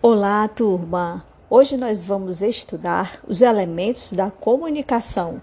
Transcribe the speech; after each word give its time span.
Olá, 0.00 0.46
turma! 0.46 1.26
Hoje 1.50 1.76
nós 1.76 2.04
vamos 2.04 2.40
estudar 2.40 3.20
os 3.26 3.42
elementos 3.42 4.12
da 4.12 4.30
comunicação. 4.30 5.42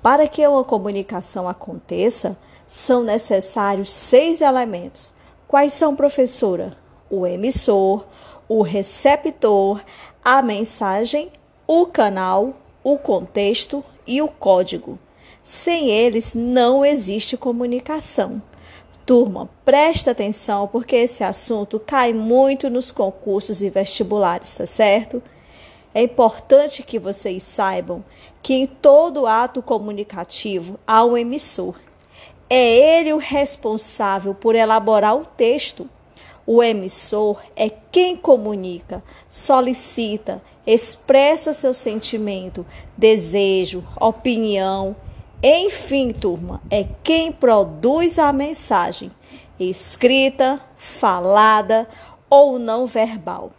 Para 0.00 0.28
que 0.28 0.46
uma 0.46 0.62
comunicação 0.62 1.48
aconteça, 1.48 2.38
são 2.64 3.02
necessários 3.02 3.92
seis 3.92 4.40
elementos. 4.40 5.12
Quais 5.48 5.72
são, 5.72 5.96
professora? 5.96 6.76
O 7.10 7.26
emissor, 7.26 8.06
o 8.48 8.62
receptor, 8.62 9.82
a 10.24 10.40
mensagem, 10.42 11.32
o 11.66 11.84
canal, 11.86 12.54
o 12.84 12.96
contexto 12.96 13.84
e 14.06 14.22
o 14.22 14.28
código. 14.28 14.96
Sem 15.42 15.90
eles, 15.90 16.36
não 16.36 16.84
existe 16.84 17.36
comunicação. 17.36 18.40
Turma, 19.12 19.50
presta 19.62 20.12
atenção 20.12 20.66
porque 20.66 20.96
esse 20.96 21.22
assunto 21.22 21.78
cai 21.78 22.14
muito 22.14 22.70
nos 22.70 22.90
concursos 22.90 23.60
e 23.60 23.68
vestibulares, 23.68 24.54
tá 24.54 24.64
certo? 24.64 25.22
É 25.92 26.02
importante 26.02 26.82
que 26.82 26.98
vocês 26.98 27.42
saibam 27.42 28.02
que 28.42 28.54
em 28.54 28.66
todo 28.66 29.26
ato 29.26 29.60
comunicativo 29.60 30.80
há 30.86 31.04
um 31.04 31.14
emissor. 31.14 31.78
É 32.48 33.00
ele 33.00 33.12
o 33.12 33.18
responsável 33.18 34.34
por 34.34 34.54
elaborar 34.54 35.14
o 35.14 35.26
texto. 35.26 35.86
O 36.46 36.62
emissor 36.62 37.38
é 37.54 37.68
quem 37.68 38.16
comunica, 38.16 39.04
solicita, 39.26 40.40
expressa 40.66 41.52
seu 41.52 41.74
sentimento, 41.74 42.64
desejo, 42.96 43.84
opinião 44.00 44.96
enfim, 45.42 46.12
turma, 46.12 46.62
é 46.70 46.86
quem 47.02 47.32
produz 47.32 48.16
a 48.16 48.32
mensagem, 48.32 49.10
escrita, 49.58 50.60
falada 50.76 51.88
ou 52.30 52.60
não 52.60 52.86
verbal. 52.86 53.50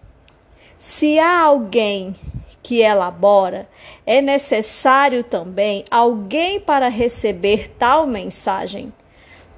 Se 0.78 1.20
há 1.20 1.42
alguém 1.42 2.16
que 2.62 2.80
elabora, 2.80 3.68
é 4.06 4.22
necessário 4.22 5.26
também 5.26 5.84
alguém 5.92 6.58
para 6.58 6.88
receber 6.88 7.68
tal 7.78 8.08
mensagem. 8.08 8.94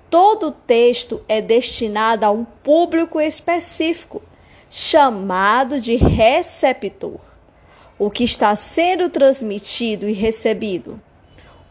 Todo 0.10 0.50
texto 0.50 1.24
é 1.30 1.40
destinado 1.42 2.26
a 2.26 2.32
um 2.32 2.44
público 2.44 3.22
específico, 3.22 4.24
chamado 4.68 5.80
de 5.80 5.96
receptor. 5.96 7.20
O 8.00 8.10
que 8.10 8.24
está 8.24 8.56
sendo 8.56 9.10
transmitido 9.12 10.10
e 10.10 10.12
recebido 10.12 11.00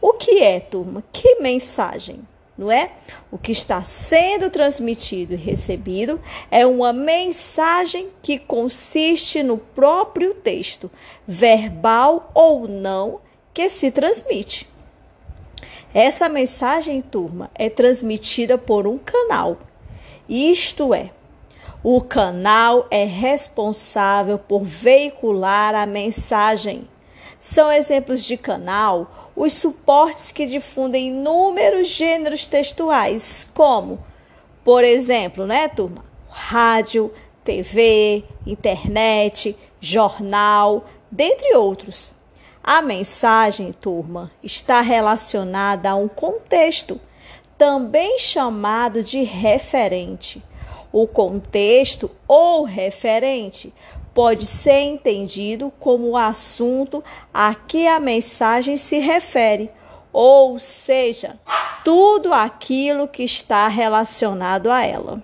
o 0.06 0.12
que 0.12 0.42
é, 0.42 0.60
turma? 0.60 1.02
Que 1.10 1.36
mensagem? 1.36 2.20
Não 2.58 2.70
é? 2.70 2.90
O 3.32 3.38
que 3.38 3.52
está 3.52 3.80
sendo 3.80 4.50
transmitido 4.50 5.32
e 5.32 5.36
recebido 5.36 6.20
é 6.50 6.66
uma 6.66 6.92
mensagem 6.92 8.10
que 8.20 8.38
consiste 8.38 9.42
no 9.42 9.56
próprio 9.56 10.34
texto, 10.34 10.90
verbal 11.26 12.30
ou 12.34 12.68
não, 12.68 13.22
que 13.54 13.66
se 13.70 13.90
transmite. 13.90 14.68
Essa 15.94 16.28
mensagem, 16.28 17.00
turma, 17.00 17.50
é 17.54 17.70
transmitida 17.70 18.58
por 18.58 18.86
um 18.86 18.98
canal. 18.98 19.56
Isto 20.28 20.92
é, 20.92 21.12
o 21.82 22.02
canal 22.02 22.86
é 22.90 23.06
responsável 23.06 24.38
por 24.38 24.64
veicular 24.64 25.74
a 25.74 25.86
mensagem. 25.86 26.86
São 27.40 27.72
exemplos 27.72 28.22
de 28.22 28.36
canal 28.36 29.23
os 29.36 29.52
suportes 29.52 30.30
que 30.30 30.46
difundem 30.46 31.08
inúmeros 31.08 31.88
gêneros 31.88 32.46
textuais, 32.46 33.48
como, 33.52 33.98
por 34.64 34.84
exemplo, 34.84 35.46
né, 35.46 35.68
turma? 35.68 36.04
Rádio, 36.28 37.12
TV, 37.44 38.24
internet, 38.46 39.56
jornal, 39.80 40.84
dentre 41.10 41.54
outros. 41.54 42.12
A 42.62 42.80
mensagem, 42.80 43.72
turma, 43.72 44.30
está 44.42 44.80
relacionada 44.80 45.90
a 45.90 45.96
um 45.96 46.08
contexto, 46.08 46.98
também 47.58 48.18
chamado 48.18 49.02
de 49.02 49.22
referente. 49.22 50.42
O 50.90 51.06
contexto 51.06 52.10
ou 52.26 52.62
referente 52.62 53.74
pode 54.14 54.46
ser 54.46 54.80
entendido 54.80 55.72
como 55.80 56.10
o 56.10 56.16
assunto 56.16 57.02
a 57.32 57.54
que 57.54 57.86
a 57.86 57.98
mensagem 57.98 58.76
se 58.76 58.98
refere, 59.00 59.70
ou 60.12 60.58
seja, 60.58 61.38
tudo 61.84 62.32
aquilo 62.32 63.08
que 63.08 63.24
está 63.24 63.66
relacionado 63.66 64.70
a 64.70 64.84
ela. 64.84 65.22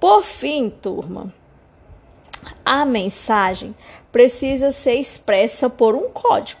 Por 0.00 0.24
fim, 0.24 0.68
turma, 0.68 1.32
a 2.64 2.84
mensagem 2.84 3.74
precisa 4.10 4.72
ser 4.72 4.94
expressa 4.94 5.70
por 5.70 5.94
um 5.94 6.10
código, 6.10 6.60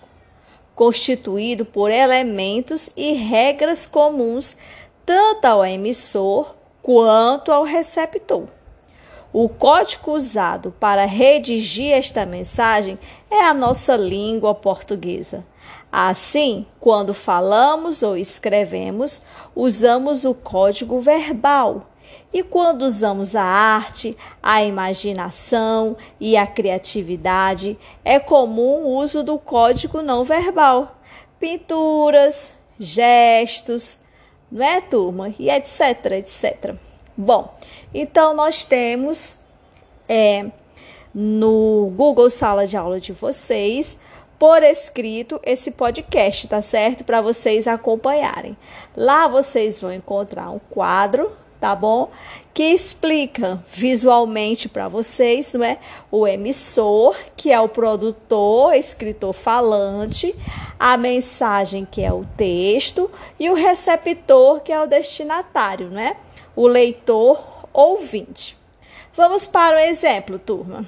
constituído 0.74 1.64
por 1.64 1.90
elementos 1.90 2.90
e 2.96 3.12
regras 3.12 3.84
comuns 3.84 4.56
tanto 5.04 5.44
ao 5.44 5.64
emissor 5.64 6.54
quanto 6.80 7.50
ao 7.50 7.64
receptor. 7.64 8.46
O 9.32 9.48
código 9.48 10.12
usado 10.12 10.74
para 10.78 11.06
redigir 11.06 11.92
esta 11.92 12.26
mensagem 12.26 12.98
é 13.30 13.42
a 13.42 13.54
nossa 13.54 13.96
língua 13.96 14.54
portuguesa. 14.54 15.42
Assim, 15.90 16.66
quando 16.78 17.14
falamos 17.14 18.02
ou 18.02 18.14
escrevemos, 18.14 19.22
usamos 19.56 20.26
o 20.26 20.34
código 20.34 21.00
verbal. 21.00 21.86
E 22.30 22.42
quando 22.42 22.82
usamos 22.82 23.34
a 23.34 23.42
arte, 23.42 24.14
a 24.42 24.62
imaginação 24.62 25.96
e 26.20 26.36
a 26.36 26.46
criatividade, 26.46 27.78
é 28.04 28.18
comum 28.18 28.84
o 28.84 28.98
uso 28.98 29.22
do 29.22 29.38
código 29.38 30.02
não 30.02 30.24
verbal. 30.24 31.00
Pinturas, 31.40 32.52
gestos, 32.78 33.98
não 34.50 34.62
é, 34.62 34.82
turma? 34.82 35.32
E 35.38 35.48
etc, 35.48 36.12
etc. 36.18 36.91
Bom, 37.16 37.54
então 37.92 38.34
nós 38.34 38.64
temos 38.64 39.36
é, 40.08 40.46
no 41.14 41.92
Google 41.94 42.30
Sala 42.30 42.66
de 42.66 42.76
Aula 42.76 42.98
de 42.98 43.12
vocês 43.12 43.98
por 44.38 44.62
escrito 44.62 45.38
esse 45.44 45.70
podcast, 45.70 46.48
tá 46.48 46.62
certo? 46.62 47.04
Para 47.04 47.20
vocês 47.20 47.68
acompanharem. 47.68 48.56
Lá 48.96 49.28
vocês 49.28 49.80
vão 49.80 49.92
encontrar 49.92 50.50
um 50.50 50.58
quadro, 50.58 51.30
tá 51.60 51.76
bom? 51.76 52.10
Que 52.52 52.64
explica 52.64 53.62
visualmente 53.68 54.68
para 54.68 54.88
vocês, 54.88 55.52
não 55.52 55.64
é? 55.64 55.78
O 56.10 56.26
emissor, 56.26 57.14
que 57.36 57.52
é 57.52 57.60
o 57.60 57.68
produtor, 57.68 58.74
escritor 58.74 59.32
falante, 59.32 60.34
a 60.76 60.96
mensagem, 60.96 61.86
que 61.88 62.02
é 62.02 62.12
o 62.12 62.24
texto, 62.36 63.08
e 63.38 63.48
o 63.48 63.54
receptor, 63.54 64.60
que 64.60 64.72
é 64.72 64.80
o 64.80 64.88
destinatário, 64.88 65.88
né? 65.88 66.16
O 66.54 66.66
leitor 66.66 67.42
ouvinte. 67.72 68.58
Vamos 69.14 69.46
para 69.46 69.76
o 69.76 69.80
exemplo, 69.80 70.38
turma. 70.38 70.86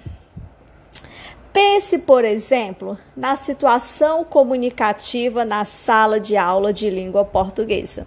Pense, 1.52 1.98
por 1.98 2.24
exemplo, 2.24 2.98
na 3.16 3.36
situação 3.36 4.24
comunicativa 4.24 5.44
na 5.44 5.64
sala 5.64 6.18
de 6.18 6.36
aula 6.36 6.72
de 6.72 6.90
língua 6.90 7.24
portuguesa. 7.24 8.06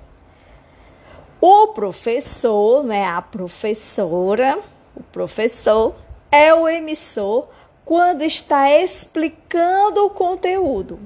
O 1.40 1.67
professor, 1.67 2.84
né, 2.84 3.06
a 3.06 3.22
professora, 3.22 4.59
o 4.96 5.03
professor 5.03 5.96
é 6.31 6.53
o 6.53 6.67
emissor 6.67 7.47
quando 7.85 8.23
está 8.23 8.69
explicando 8.69 10.06
o 10.06 10.09
conteúdo. 10.09 11.00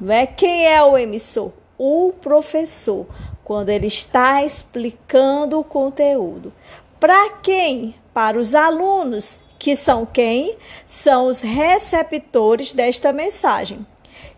Não 0.00 0.12
é 0.12 0.26
quem 0.26 0.66
é 0.66 0.82
o 0.82 0.98
emissor? 0.98 1.52
O 1.76 2.12
professor 2.20 3.06
quando 3.48 3.70
ele 3.70 3.86
está 3.86 4.44
explicando 4.44 5.58
o 5.58 5.64
conteúdo. 5.64 6.52
Para 7.00 7.30
quem? 7.30 7.94
Para 8.12 8.38
os 8.38 8.54
alunos, 8.54 9.42
que 9.58 9.74
são 9.74 10.04
quem? 10.04 10.58
São 10.86 11.28
os 11.28 11.40
receptores 11.40 12.74
desta 12.74 13.10
mensagem. 13.10 13.86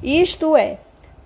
Isto 0.00 0.56
é, 0.56 0.78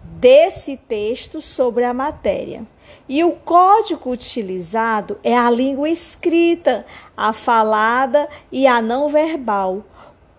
desse 0.03 0.79
texto 0.79 1.43
sobre 1.43 1.85
a 1.85 1.93
matéria. 1.93 2.67
E 3.06 3.23
o 3.23 3.32
código 3.32 4.11
utilizado 4.11 5.20
é 5.23 5.37
a 5.37 5.50
língua 5.50 5.91
escrita, 5.91 6.87
a 7.14 7.35
falada 7.35 8.26
e 8.50 8.67
a 8.67 8.81
não 8.81 9.11
verbal. 9.11 9.85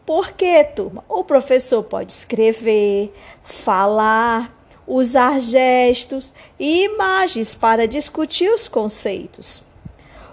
Por 0.04 0.32
quê, 0.32 0.64
turma? 0.64 1.04
O 1.08 1.24
professor 1.24 1.84
pode 1.84 2.12
escrever, 2.12 3.14
falar, 3.44 4.52
usar 4.88 5.40
gestos 5.40 6.32
e 6.60 6.86
imagens 6.86 7.56
para 7.56 7.88
discutir 7.88 8.50
os 8.50 8.68
conceitos. 8.68 9.64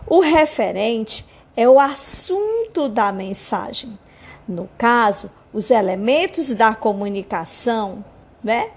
O 0.07 0.21
referente 0.21 1.25
é 1.57 1.69
o 1.69 1.79
assunto 1.79 2.89
da 2.89 3.13
mensagem. 3.13 3.99
No 4.47 4.69
caso, 4.77 5.31
os 5.53 5.71
elementos 5.71 6.51
da 6.53 6.75
comunicação, 6.75 8.05
né? 8.43 8.71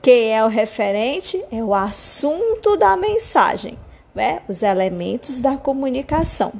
Quem 0.00 0.32
é 0.32 0.44
o 0.44 0.48
referente 0.48 1.42
é 1.50 1.62
o 1.62 1.74
assunto 1.74 2.76
da 2.76 2.96
mensagem, 2.96 3.78
né? 4.14 4.42
Os 4.48 4.62
elementos 4.62 5.40
da 5.40 5.56
comunicação. 5.56 6.52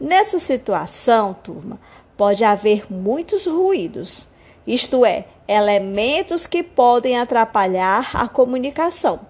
Nessa 0.00 0.38
situação, 0.38 1.34
turma, 1.34 1.78
pode 2.16 2.44
haver 2.44 2.86
muitos 2.90 3.46
ruídos, 3.46 4.26
isto 4.66 5.04
é, 5.04 5.24
elementos 5.46 6.46
que 6.46 6.62
podem 6.62 7.18
atrapalhar 7.18 8.10
a 8.14 8.28
comunicação. 8.28 9.20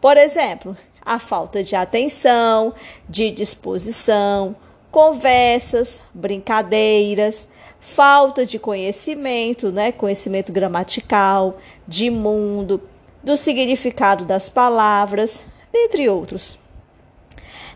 Por 0.00 0.16
exemplo, 0.16 0.76
a 1.04 1.18
falta 1.18 1.62
de 1.62 1.76
atenção, 1.76 2.74
de 3.08 3.30
disposição, 3.30 4.56
conversas, 4.90 6.02
brincadeiras, 6.12 7.48
falta 7.78 8.44
de 8.44 8.58
conhecimento, 8.58 9.70
né, 9.70 9.92
conhecimento 9.92 10.52
gramatical, 10.52 11.58
de 11.86 12.10
mundo, 12.10 12.80
do 13.22 13.36
significado 13.36 14.24
das 14.24 14.48
palavras, 14.48 15.44
dentre 15.72 16.08
outros. 16.08 16.58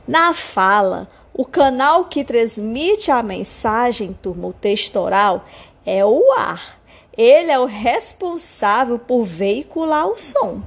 Na 0.07 0.35
fala, 0.35 1.09
o 1.33 1.45
canal 1.45 2.05
que 2.05 2.25
transmite 2.25 3.11
a 3.11 3.23
mensagem, 3.23 4.13
turma, 4.13 4.49
o 4.49 4.53
texto 4.53 4.97
oral, 4.97 5.45
é 5.85 6.05
o 6.05 6.33
ar. 6.33 6.79
Ele 7.17 7.51
é 7.51 7.59
o 7.59 7.65
responsável 7.65 8.99
por 8.99 9.25
veicular 9.25 10.09
o 10.09 10.19
som. 10.19 10.63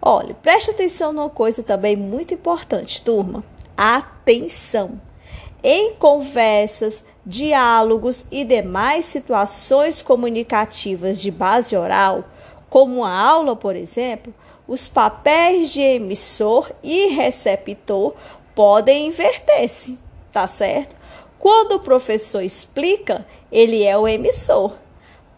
Olha, 0.00 0.34
preste 0.34 0.70
atenção 0.70 1.12
numa 1.12 1.30
coisa 1.30 1.62
também 1.62 1.96
muito 1.96 2.34
importante, 2.34 3.02
turma. 3.02 3.44
Atenção. 3.76 5.00
Em 5.62 5.94
conversas, 5.94 7.04
diálogos 7.26 8.26
e 8.30 8.44
demais 8.44 9.04
situações 9.04 10.00
comunicativas 10.00 11.20
de 11.20 11.30
base 11.30 11.76
oral, 11.76 12.24
como 12.70 13.04
a 13.04 13.12
aula, 13.12 13.56
por 13.56 13.74
exemplo, 13.74 14.32
os 14.68 14.86
papéis 14.86 15.72
de 15.72 15.80
emissor 15.80 16.70
e 16.82 17.08
receptor 17.08 18.14
podem 18.54 19.06
inverter-se, 19.06 19.98
tá 20.32 20.46
certo? 20.46 20.94
Quando 21.38 21.72
o 21.72 21.80
professor 21.80 22.42
explica, 22.42 23.26
ele 23.50 23.84
é 23.84 23.96
o 23.96 24.06
emissor. 24.06 24.72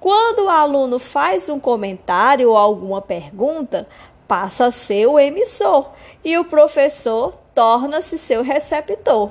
Quando 0.01 0.47
o 0.47 0.49
aluno 0.49 0.99
faz 0.99 1.51
um 1.51 1.61
comentário 1.61 2.49
ou 2.49 2.57
alguma 2.57 3.03
pergunta, 3.03 3.87
passa 4.27 4.67
a 4.67 4.71
ser 4.71 5.07
o 5.07 5.19
emissor 5.19 5.91
e 6.25 6.39
o 6.39 6.45
professor 6.47 7.37
torna-se 7.55 8.17
seu 8.17 8.43
receptor. 8.43 9.31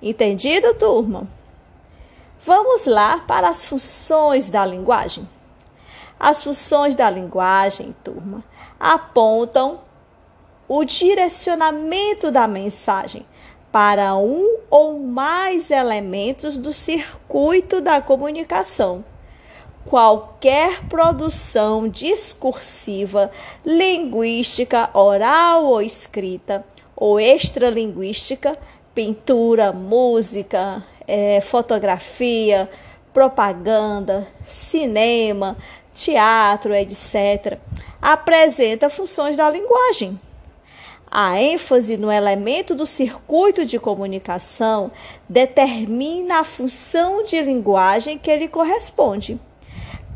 Entendido, 0.00 0.72
turma? 0.72 1.28
Vamos 2.40 2.86
lá 2.86 3.18
para 3.26 3.50
as 3.50 3.66
funções 3.66 4.48
da 4.48 4.64
linguagem. 4.64 5.28
As 6.18 6.42
funções 6.42 6.96
da 6.96 7.10
linguagem, 7.10 7.94
turma, 8.02 8.42
apontam 8.80 9.80
o 10.66 10.82
direcionamento 10.82 12.30
da 12.30 12.48
mensagem 12.48 13.26
para 13.70 14.16
um 14.16 14.60
ou 14.70 14.98
mais 14.98 15.70
elementos 15.70 16.56
do 16.56 16.72
circuito 16.72 17.82
da 17.82 18.00
comunicação. 18.00 19.04
Qualquer 19.86 20.84
produção 20.88 21.88
discursiva, 21.88 23.30
linguística, 23.64 24.90
oral 24.92 25.64
ou 25.64 25.80
escrita, 25.80 26.64
ou 26.96 27.20
extralinguística, 27.20 28.58
pintura, 28.92 29.72
música, 29.72 30.84
é, 31.06 31.40
fotografia, 31.40 32.68
propaganda, 33.12 34.26
cinema, 34.44 35.56
teatro, 35.94 36.74
etc., 36.74 37.58
apresenta 38.02 38.90
funções 38.90 39.36
da 39.36 39.48
linguagem. 39.48 40.20
A 41.08 41.40
ênfase 41.40 41.96
no 41.96 42.10
elemento 42.10 42.74
do 42.74 42.84
circuito 42.84 43.64
de 43.64 43.78
comunicação 43.78 44.90
determina 45.28 46.40
a 46.40 46.44
função 46.44 47.22
de 47.22 47.40
linguagem 47.40 48.18
que 48.18 48.30
ele 48.30 48.48
corresponde. 48.48 49.38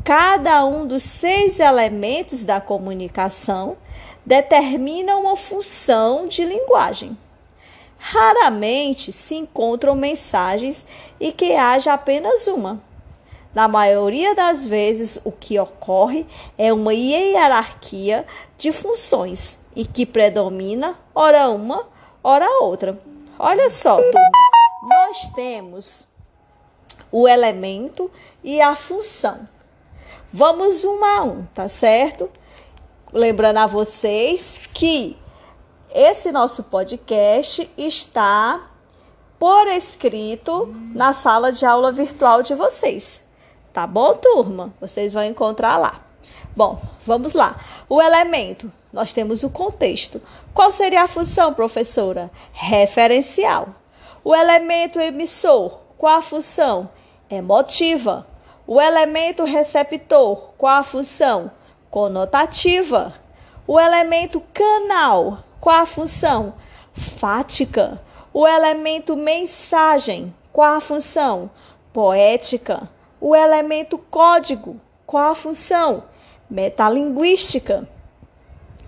Cada 0.03 0.65
um 0.65 0.87
dos 0.87 1.03
seis 1.03 1.59
elementos 1.59 2.43
da 2.43 2.59
comunicação 2.59 3.77
determina 4.25 5.15
uma 5.15 5.35
função 5.35 6.25
de 6.27 6.43
linguagem. 6.43 7.15
Raramente 7.99 9.11
se 9.11 9.35
encontram 9.35 9.95
mensagens 9.95 10.87
e 11.19 11.31
que 11.31 11.53
haja 11.53 11.93
apenas 11.93 12.47
uma. 12.47 12.81
Na 13.53 13.67
maioria 13.67 14.33
das 14.33 14.65
vezes, 14.65 15.19
o 15.23 15.31
que 15.31 15.59
ocorre 15.59 16.25
é 16.57 16.73
uma 16.73 16.95
hierarquia 16.95 18.25
de 18.57 18.71
funções 18.71 19.59
e 19.75 19.85
que 19.85 20.03
predomina 20.03 20.97
ora 21.13 21.47
uma, 21.49 21.87
ora 22.23 22.49
outra. 22.63 22.99
Olha 23.37 23.69
só, 23.69 23.97
turma, 23.97 24.31
nós 24.81 25.27
temos 25.35 26.07
o 27.11 27.27
elemento 27.27 28.09
e 28.43 28.59
a 28.59 28.75
função. 28.75 29.47
Vamos 30.31 30.83
um 30.83 31.03
a 31.03 31.23
um, 31.23 31.43
tá 31.53 31.67
certo? 31.67 32.29
Lembrando 33.11 33.57
a 33.57 33.67
vocês 33.67 34.61
que 34.73 35.17
esse 35.93 36.31
nosso 36.31 36.63
podcast 36.63 37.69
está 37.77 38.69
por 39.37 39.67
escrito 39.67 40.73
na 40.93 41.11
sala 41.13 41.51
de 41.51 41.65
aula 41.65 41.91
virtual 41.91 42.41
de 42.41 42.53
vocês. 42.53 43.21
Tá 43.73 43.85
bom, 43.87 44.13
turma? 44.13 44.73
Vocês 44.79 45.11
vão 45.11 45.23
encontrar 45.23 45.77
lá. 45.77 46.01
Bom, 46.55 46.81
vamos 47.05 47.33
lá. 47.33 47.59
O 47.89 48.01
elemento, 48.01 48.71
nós 48.93 49.13
temos 49.13 49.43
o 49.43 49.49
contexto. 49.49 50.21
Qual 50.53 50.71
seria 50.71 51.03
a 51.03 51.07
função, 51.07 51.53
professora? 51.53 52.29
Referencial. 52.51 53.69
O 54.23 54.35
elemento 54.35 54.99
emissor, 54.99 55.79
qual 55.97 56.17
a 56.17 56.21
função? 56.21 56.89
Emotiva. 57.29 58.27
O 58.73 58.79
elemento 58.79 59.43
receptor, 59.43 60.53
qual 60.57 60.79
a 60.79 60.81
função? 60.81 61.51
Conotativa. 61.89 63.13
O 63.67 63.77
elemento 63.77 64.41
canal, 64.53 65.39
qual 65.59 65.81
a 65.81 65.85
função? 65.85 66.53
Fática. 66.93 68.01
O 68.33 68.47
elemento 68.47 69.17
mensagem. 69.17 70.33
Qual 70.53 70.73
a 70.73 70.79
função? 70.79 71.51
Poética. 71.91 72.89
O 73.19 73.35
elemento 73.35 73.97
código. 73.97 74.79
Qual 75.05 75.31
a 75.31 75.35
função? 75.35 76.05
Metalinguística. 76.49 77.85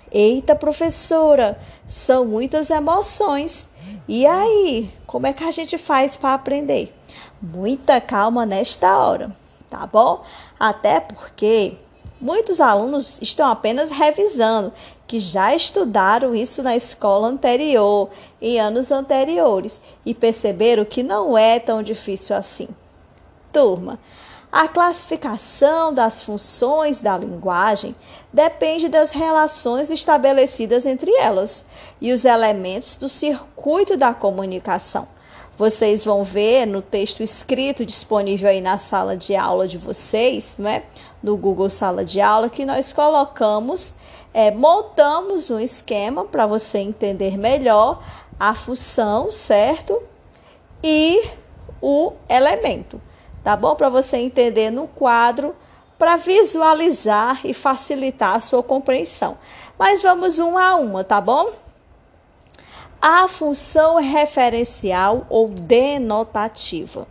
Eita, 0.09 0.56
professora, 0.56 1.59
são 1.85 2.24
muitas 2.24 2.69
emoções. 2.69 3.68
E 4.07 4.25
aí, 4.25 4.94
como 5.06 5.27
é 5.27 5.33
que 5.33 5.44
a 5.44 5.51
gente 5.51 5.77
faz 5.77 6.15
para 6.15 6.35
aprender? 6.35 6.95
Muita 7.41 8.00
calma 8.00 8.45
nesta 8.45 8.97
hora, 8.97 9.35
tá 9.74 9.88
bom? 9.88 10.24
Até 10.59 11.00
porque 11.00 11.78
Muitos 12.21 12.62
alunos 12.62 13.21
estão 13.21 13.50
apenas 13.50 13.90
revisando, 13.90 14.71
que 15.06 15.19
já 15.19 15.54
estudaram 15.54 16.33
isso 16.33 16.64
na 16.64 16.74
escola 16.74 17.28
anterior, 17.28 18.09
em 18.42 18.62
anos 18.62 18.94
anteriores, 18.94 19.81
e 20.06 20.14
perceberam 20.14 20.86
que 20.86 21.04
não 21.04 21.38
é 21.38 21.59
tão 21.59 21.83
difícil 21.83 22.33
assim. 22.33 22.69
Turma, 23.52 24.00
a 24.50 24.69
classificação 24.69 25.94
das 25.94 26.21
funções 26.21 27.02
da 27.02 27.18
linguagem 27.18 27.94
depende 28.31 28.88
das 28.88 29.12
relações 29.12 29.90
estabelecidas 29.90 30.86
entre 30.86 31.12
elas 31.18 31.66
e 32.00 32.14
os 32.14 32.24
elementos 32.24 32.95
do 32.95 33.09
circuito 33.09 33.97
da 33.97 34.14
comunicação. 34.14 35.09
Vocês 35.56 36.04
vão 36.04 36.24
ver 36.24 36.66
no 36.66 36.81
texto 36.81 37.22
escrito 37.22 37.86
disponível 37.86 38.50
aí 38.50 38.60
na 38.60 38.80
sala 38.80 39.16
de 39.16 39.36
aula 39.36 39.68
de 39.68 39.78
vocês, 39.78 40.56
né? 40.57 40.83
No 41.22 41.38
Google 41.38 41.69
Sala 41.69 42.04
de 42.04 42.19
Aula, 42.19 42.50
que 42.50 42.66
nós 42.66 42.92
colocamos, 42.92 43.94
é, 44.33 44.50
montamos 44.50 45.52
um 45.52 45.60
esquema 45.60 46.26
para 46.26 46.48
você 46.48 46.80
entender 46.80 47.38
melhor 47.38 48.04
a 48.40 48.56
função, 48.56 49.31
certo? 49.31 50.02
E 50.83 51.24
o 51.80 52.14
elemento, 52.28 53.00
tá 53.44 53.56
bom? 53.56 53.76
Para 53.76 53.90
você 53.90 54.18
entender 54.18 54.72
no 54.72 54.88
quadro, 54.88 55.56
para 56.00 56.18
visualizar 56.18 57.42
e 57.45 57.54
facilitar 57.54 58.36
a 58.36 58.40
sua 58.40 58.64
compreensão. 58.64 59.38
Mas 59.78 60.02
vamos 60.02 60.40
uma 60.40 60.69
a 60.69 60.76
uma, 60.76 61.04
tá 61.04 61.22
bom? 61.22 61.52
A 63.06 63.28
função 63.28 63.98
referencial 63.98 65.28
ou 65.30 65.50
denotativa. 65.50 67.06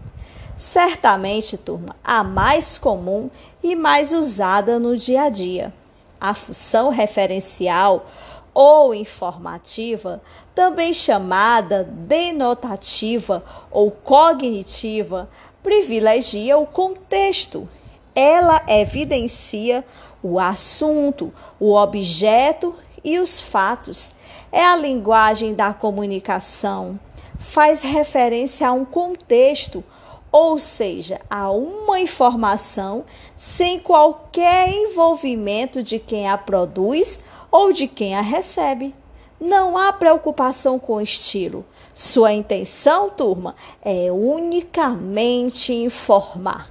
Certamente, 0.57 1.59
turma, 1.59 1.95
a 2.03 2.25
mais 2.25 2.79
comum 2.79 3.29
e 3.63 3.77
mais 3.77 4.11
usada 4.11 4.79
no 4.79 4.97
dia 4.97 5.25
a 5.25 5.29
dia. 5.29 5.71
A 6.19 6.33
função 6.33 6.89
referencial 6.89 8.07
ou 8.55 8.95
informativa, 8.95 10.23
também 10.55 10.95
chamada 10.95 11.85
denotativa 11.85 13.45
ou 13.71 13.91
cognitiva, 13.91 15.29
privilegia 15.63 16.57
o 16.57 16.65
contexto. 16.65 17.69
Ela 18.15 18.63
evidencia 18.67 19.85
o 20.23 20.41
assunto, 20.41 21.35
o 21.61 21.75
objeto 21.75 22.75
e 23.05 23.19
os 23.19 23.39
fatos 23.39 24.13
é 24.51 24.65
a 24.65 24.77
linguagem 24.77 25.55
da 25.55 25.73
comunicação. 25.73 26.99
Faz 27.39 27.83
referência 27.83 28.69
a 28.69 28.73
um 28.73 28.85
contexto 28.85 29.85
ou 30.33 30.59
seja, 30.59 31.21
há 31.29 31.51
uma 31.51 32.01
informação 32.01 33.05
sem 33.37 33.79
qualquer 33.79 34.67
envolvimento 34.67 35.83
de 35.83 35.99
quem 35.99 36.27
a 36.27 36.39
produz 36.39 37.21
ou 37.51 37.71
de 37.71 37.87
quem 37.87 38.15
a 38.15 38.23
recebe. 38.23 38.95
Não 39.39 39.77
há 39.77 39.93
preocupação 39.93 40.79
com 40.79 40.95
o 40.95 41.01
estilo. 41.03 41.67
Sua 41.95 42.33
intenção, 42.33 43.11
turma, 43.11 43.55
é 43.83 44.11
unicamente 44.11 45.75
informar. 45.75 46.71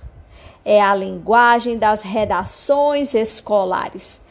É 0.65 0.81
a 0.81 0.95
linguagem 0.95 1.77
das 1.77 2.01
redações 2.01 3.13
escolares 3.13 4.21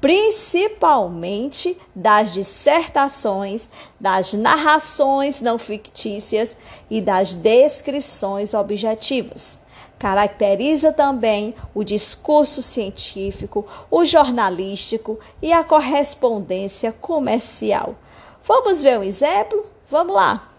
principalmente 0.00 1.76
das 1.94 2.32
dissertações, 2.32 3.68
das 3.98 4.32
narrações 4.32 5.40
não 5.40 5.58
fictícias 5.58 6.56
e 6.88 7.00
das 7.00 7.34
descrições 7.34 8.54
objetivas. 8.54 9.58
Caracteriza 9.98 10.92
também 10.92 11.54
o 11.74 11.82
discurso 11.82 12.62
científico, 12.62 13.66
o 13.90 14.04
jornalístico 14.04 15.18
e 15.42 15.52
a 15.52 15.64
correspondência 15.64 16.92
comercial. 16.92 17.96
Vamos 18.44 18.80
ver 18.80 18.98
um 18.98 19.02
exemplo? 19.02 19.66
Vamos 19.90 20.14
lá. 20.14 20.52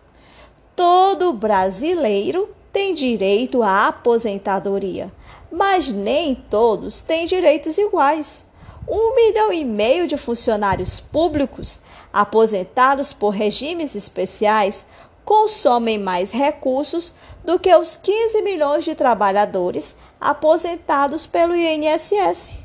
Todo 0.75 1.31
brasileiro 1.31 2.50
tem 2.74 2.93
direito 2.93 3.63
à 3.63 3.88
aposentadoria, 3.88 5.12
mas 5.50 5.91
nem 5.91 6.36
todos 6.36 7.01
têm 7.01 7.25
direitos 7.25 7.77
iguais. 7.77 8.49
Um 8.89 9.15
milhão 9.15 9.53
e 9.53 9.63
meio 9.63 10.08
de 10.08 10.17
funcionários 10.17 11.00
públicos 11.00 11.79
aposentados 12.12 13.13
por 13.13 13.29
regimes 13.29 13.93
especiais 13.93 14.84
consomem 15.24 16.00
mais 16.00 16.31
recursos 16.31 17.13
do 17.46 17.60
que 17.60 17.74
os 17.75 17.96
15 17.96 18.41
milhões 18.41 18.84
de 18.84 18.96
trabalhadores 18.96 19.96
aposentados 20.19 21.27
pelo 21.27 21.55
INSS. 21.55 22.58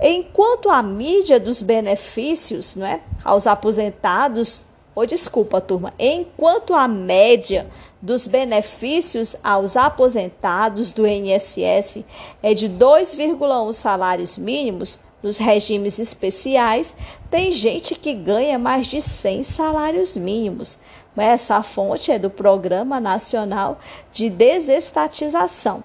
Enquanto 0.00 0.70
a 0.70 0.80
mídia 0.80 1.40
dos 1.40 1.60
benefícios 1.60 2.76
não 2.76 2.86
é, 2.86 3.00
aos 3.24 3.48
aposentados, 3.48 4.64
ou 5.00 5.06
desculpa, 5.06 5.62
turma, 5.62 5.94
enquanto 5.98 6.74
a 6.74 6.86
média 6.86 7.66
dos 8.02 8.26
benefícios 8.26 9.34
aos 9.42 9.74
aposentados 9.74 10.92
do 10.92 11.06
INSS 11.06 12.04
é 12.42 12.52
de 12.52 12.68
2,1 12.68 13.72
salários 13.72 14.36
mínimos 14.36 15.00
nos 15.22 15.38
regimes 15.38 15.98
especiais, 15.98 16.94
tem 17.30 17.50
gente 17.50 17.94
que 17.94 18.12
ganha 18.12 18.58
mais 18.58 18.86
de 18.86 19.00
100 19.00 19.42
salários 19.42 20.16
mínimos. 20.16 20.78
Essa 21.16 21.62
fonte 21.62 22.12
é 22.12 22.18
do 22.18 22.28
Programa 22.28 23.00
Nacional 23.00 23.78
de 24.12 24.28
Desestatização. 24.28 25.82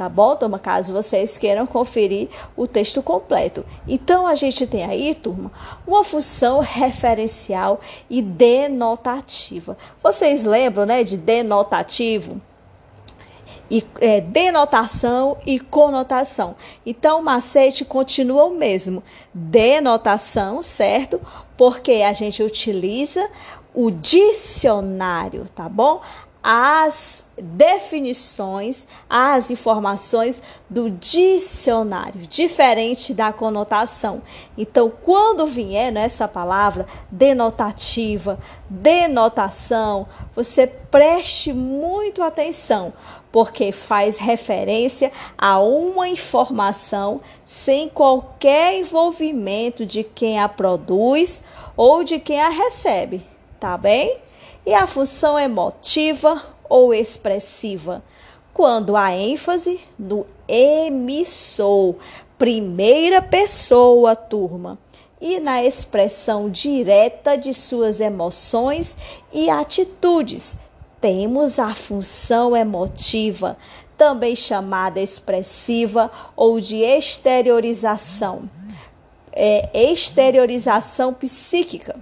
Tá 0.00 0.08
bom, 0.08 0.34
turma? 0.34 0.58
Caso 0.58 0.94
vocês 0.94 1.36
queiram 1.36 1.66
conferir 1.66 2.30
o 2.56 2.66
texto 2.66 3.02
completo. 3.02 3.66
Então, 3.86 4.26
a 4.26 4.34
gente 4.34 4.66
tem 4.66 4.82
aí, 4.82 5.14
turma, 5.14 5.52
uma 5.86 6.02
função 6.02 6.60
referencial 6.60 7.82
e 8.08 8.22
denotativa. 8.22 9.76
Vocês 10.02 10.44
lembram, 10.44 10.86
né, 10.86 11.04
de 11.04 11.18
denotativo? 11.18 12.40
E, 13.70 13.84
é, 14.00 14.22
denotação 14.22 15.36
e 15.44 15.60
conotação. 15.60 16.56
Então, 16.86 17.20
o 17.20 17.22
macete 17.22 17.84
continua 17.84 18.46
o 18.46 18.56
mesmo. 18.56 19.02
Denotação, 19.34 20.62
certo? 20.62 21.20
Porque 21.58 22.00
a 22.06 22.14
gente 22.14 22.42
utiliza 22.42 23.28
o 23.74 23.90
dicionário, 23.90 25.44
tá 25.54 25.68
bom? 25.68 26.00
As 26.42 27.22
definições, 27.40 28.86
as 29.08 29.50
informações 29.50 30.42
do 30.68 30.90
dicionário, 30.90 32.26
diferente 32.26 33.14
da 33.14 33.32
conotação. 33.32 34.22
Então, 34.56 34.92
quando 35.02 35.46
vier 35.46 35.90
nessa 35.90 36.28
palavra 36.28 36.86
denotativa, 37.10 38.38
denotação, 38.68 40.06
você 40.34 40.66
preste 40.66 41.52
muito 41.52 42.22
atenção, 42.22 42.92
porque 43.32 43.72
faz 43.72 44.18
referência 44.18 45.12
a 45.38 45.60
uma 45.60 46.08
informação 46.08 47.20
sem 47.44 47.88
qualquer 47.88 48.76
envolvimento 48.78 49.86
de 49.86 50.02
quem 50.04 50.40
a 50.40 50.48
produz 50.48 51.42
ou 51.76 52.04
de 52.04 52.18
quem 52.18 52.40
a 52.40 52.48
recebe, 52.48 53.22
tá 53.58 53.76
bem? 53.76 54.29
E 54.66 54.74
a 54.74 54.86
função 54.86 55.38
emotiva 55.38 56.42
ou 56.68 56.92
expressiva, 56.92 58.02
quando 58.52 58.96
a 58.96 59.12
ênfase 59.12 59.80
no 59.98 60.26
emissor, 60.46 61.96
primeira 62.38 63.22
pessoa, 63.22 64.14
turma, 64.14 64.78
e 65.20 65.38
na 65.38 65.62
expressão 65.62 66.48
direta 66.48 67.36
de 67.36 67.52
suas 67.52 68.00
emoções 68.00 68.96
e 69.32 69.50
atitudes. 69.50 70.56
Temos 71.00 71.58
a 71.58 71.74
função 71.74 72.56
emotiva, 72.56 73.56
também 73.96 74.34
chamada 74.34 75.00
expressiva 75.00 76.10
ou 76.34 76.58
de 76.60 76.78
exteriorização. 76.78 78.48
É, 79.32 79.70
exteriorização 79.74 81.14
psíquica. 81.14 81.96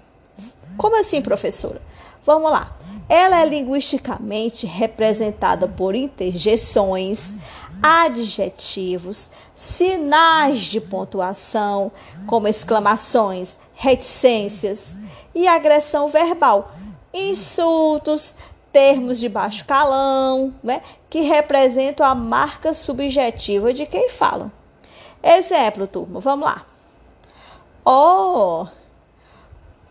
Como 0.77 0.99
assim, 0.99 1.21
professora? 1.21 1.83
Vamos 2.25 2.51
lá. 2.51 2.77
Ela 3.09 3.41
é 3.41 3.47
linguisticamente 3.47 4.67
representada 4.67 5.67
por 5.67 5.95
interjeções, 5.95 7.35
adjetivos, 7.83 9.31
sinais 9.55 10.63
de 10.63 10.81
pontuação, 10.81 11.91
como 12.27 12.49
exclamações, 12.49 13.57
reticências 13.73 14.97
e 15.35 15.49
agressão 15.49 16.09
verbal, 16.09 16.73
insultos, 17.15 18.35
termos 18.73 19.19
de 19.19 19.29
baixo 19.29 19.65
calão, 19.65 20.53
né, 20.63 20.83
que 21.09 21.21
representam 21.23 22.05
a 22.05 22.15
marca 22.15 22.75
subjetiva 22.75 23.73
de 23.73 23.87
quem 23.87 24.11
fala. 24.11 24.53
Exemplo, 25.23 25.87
turma, 25.87 26.21
vamos 26.21 26.47
lá. 26.47 26.67
Oh, 27.85 28.67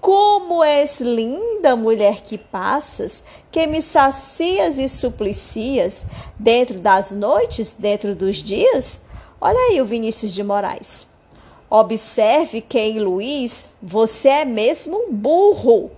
como 0.07 0.63
és 0.63 1.01
linda, 1.01 1.75
mulher 1.75 2.21
que 2.21 2.37
passas, 2.37 3.25
que 3.51 3.67
me 3.67 3.81
sacias 3.81 4.77
e 4.77 4.87
suplicias 4.87 6.05
dentro 6.39 6.79
das 6.79 7.11
noites, 7.11 7.75
dentro 7.77 8.15
dos 8.15 8.37
dias? 8.37 9.01
Olha 9.41 9.59
aí 9.59 9.81
o 9.81 9.85
Vinícius 9.85 10.33
de 10.33 10.41
Moraes. 10.45 11.05
Observe 11.69 12.61
que 12.61 12.79
em 12.79 12.99
Luiz 12.99 13.67
você 13.81 14.29
é 14.29 14.45
mesmo 14.45 14.97
um 14.97 15.13
burro. 15.13 15.91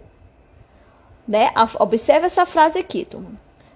Né? 1.28 1.52
Observe 1.78 2.26
essa 2.26 2.48
frase 2.48 2.80
aqui, 2.80 3.06
turma. 3.06 3.34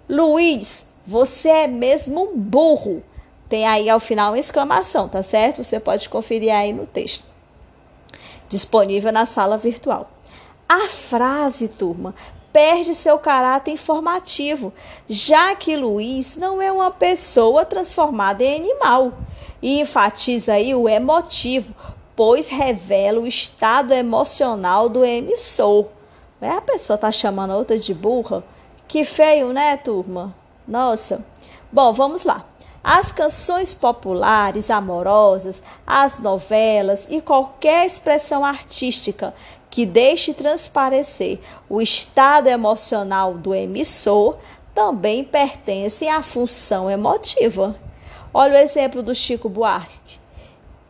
Luiz, 0.10 0.88
você 1.06 1.50
é 1.50 1.68
mesmo 1.68 2.24
um 2.24 2.36
burro. 2.36 3.04
Tem 3.48 3.68
aí 3.68 3.88
ao 3.88 4.00
final 4.00 4.32
uma 4.32 4.40
exclamação, 4.40 5.08
tá 5.08 5.22
certo? 5.22 5.64
Você 5.64 5.80
pode 5.80 6.10
conferir 6.10 6.52
aí 6.52 6.74
no 6.74 6.88
texto 6.88 7.24
disponível 8.50 9.12
na 9.12 9.26
sala 9.26 9.58
virtual. 9.58 10.13
A 10.74 10.88
frase, 10.88 11.68
turma, 11.68 12.16
perde 12.52 12.96
seu 12.96 13.20
caráter 13.20 13.70
informativo, 13.70 14.74
já 15.08 15.54
que 15.54 15.76
Luiz 15.76 16.36
não 16.36 16.60
é 16.60 16.72
uma 16.72 16.90
pessoa 16.90 17.64
transformada 17.64 18.44
em 18.44 18.56
animal. 18.56 19.14
E 19.62 19.80
enfatiza 19.80 20.54
aí 20.54 20.74
o 20.74 20.90
emotivo, 20.90 21.76
pois 22.16 22.48
revela 22.48 23.20
o 23.20 23.28
estado 23.28 23.94
emocional 23.94 24.90
do 24.90 25.06
emissor. 25.06 25.90
É, 26.42 26.50
a 26.50 26.62
pessoa 26.62 26.98
tá 26.98 27.12
chamando 27.12 27.52
a 27.52 27.58
outra 27.58 27.78
de 27.78 27.94
burra? 27.94 28.44
Que 28.88 29.04
feio, 29.04 29.54
né, 29.54 29.78
turma? 29.78 30.36
Nossa. 30.68 31.24
Bom, 31.72 31.94
vamos 31.94 32.24
lá. 32.24 32.48
As 32.84 33.12
canções 33.12 33.76
populares, 33.76 34.72
amorosas, 34.72 35.64
as 35.86 36.20
novelas 36.20 37.08
e 37.12 37.22
qualquer 37.22 37.86
expressão 37.86 38.44
artística 38.44 39.36
que 39.74 39.88
deixe 39.88 40.36
transparecer 40.36 41.40
o 41.68 41.82
estado 41.82 42.48
emocional 42.48 43.34
do 43.34 43.56
emissor 43.56 44.38
também 44.72 45.24
pertencem 45.24 46.12
à 46.12 46.22
função 46.22 46.92
emotiva. 46.92 47.76
Olha 48.32 48.54
o 48.54 48.58
exemplo 48.58 49.02
do 49.02 49.16
Chico 49.16 49.50
Buarque. 49.50 50.20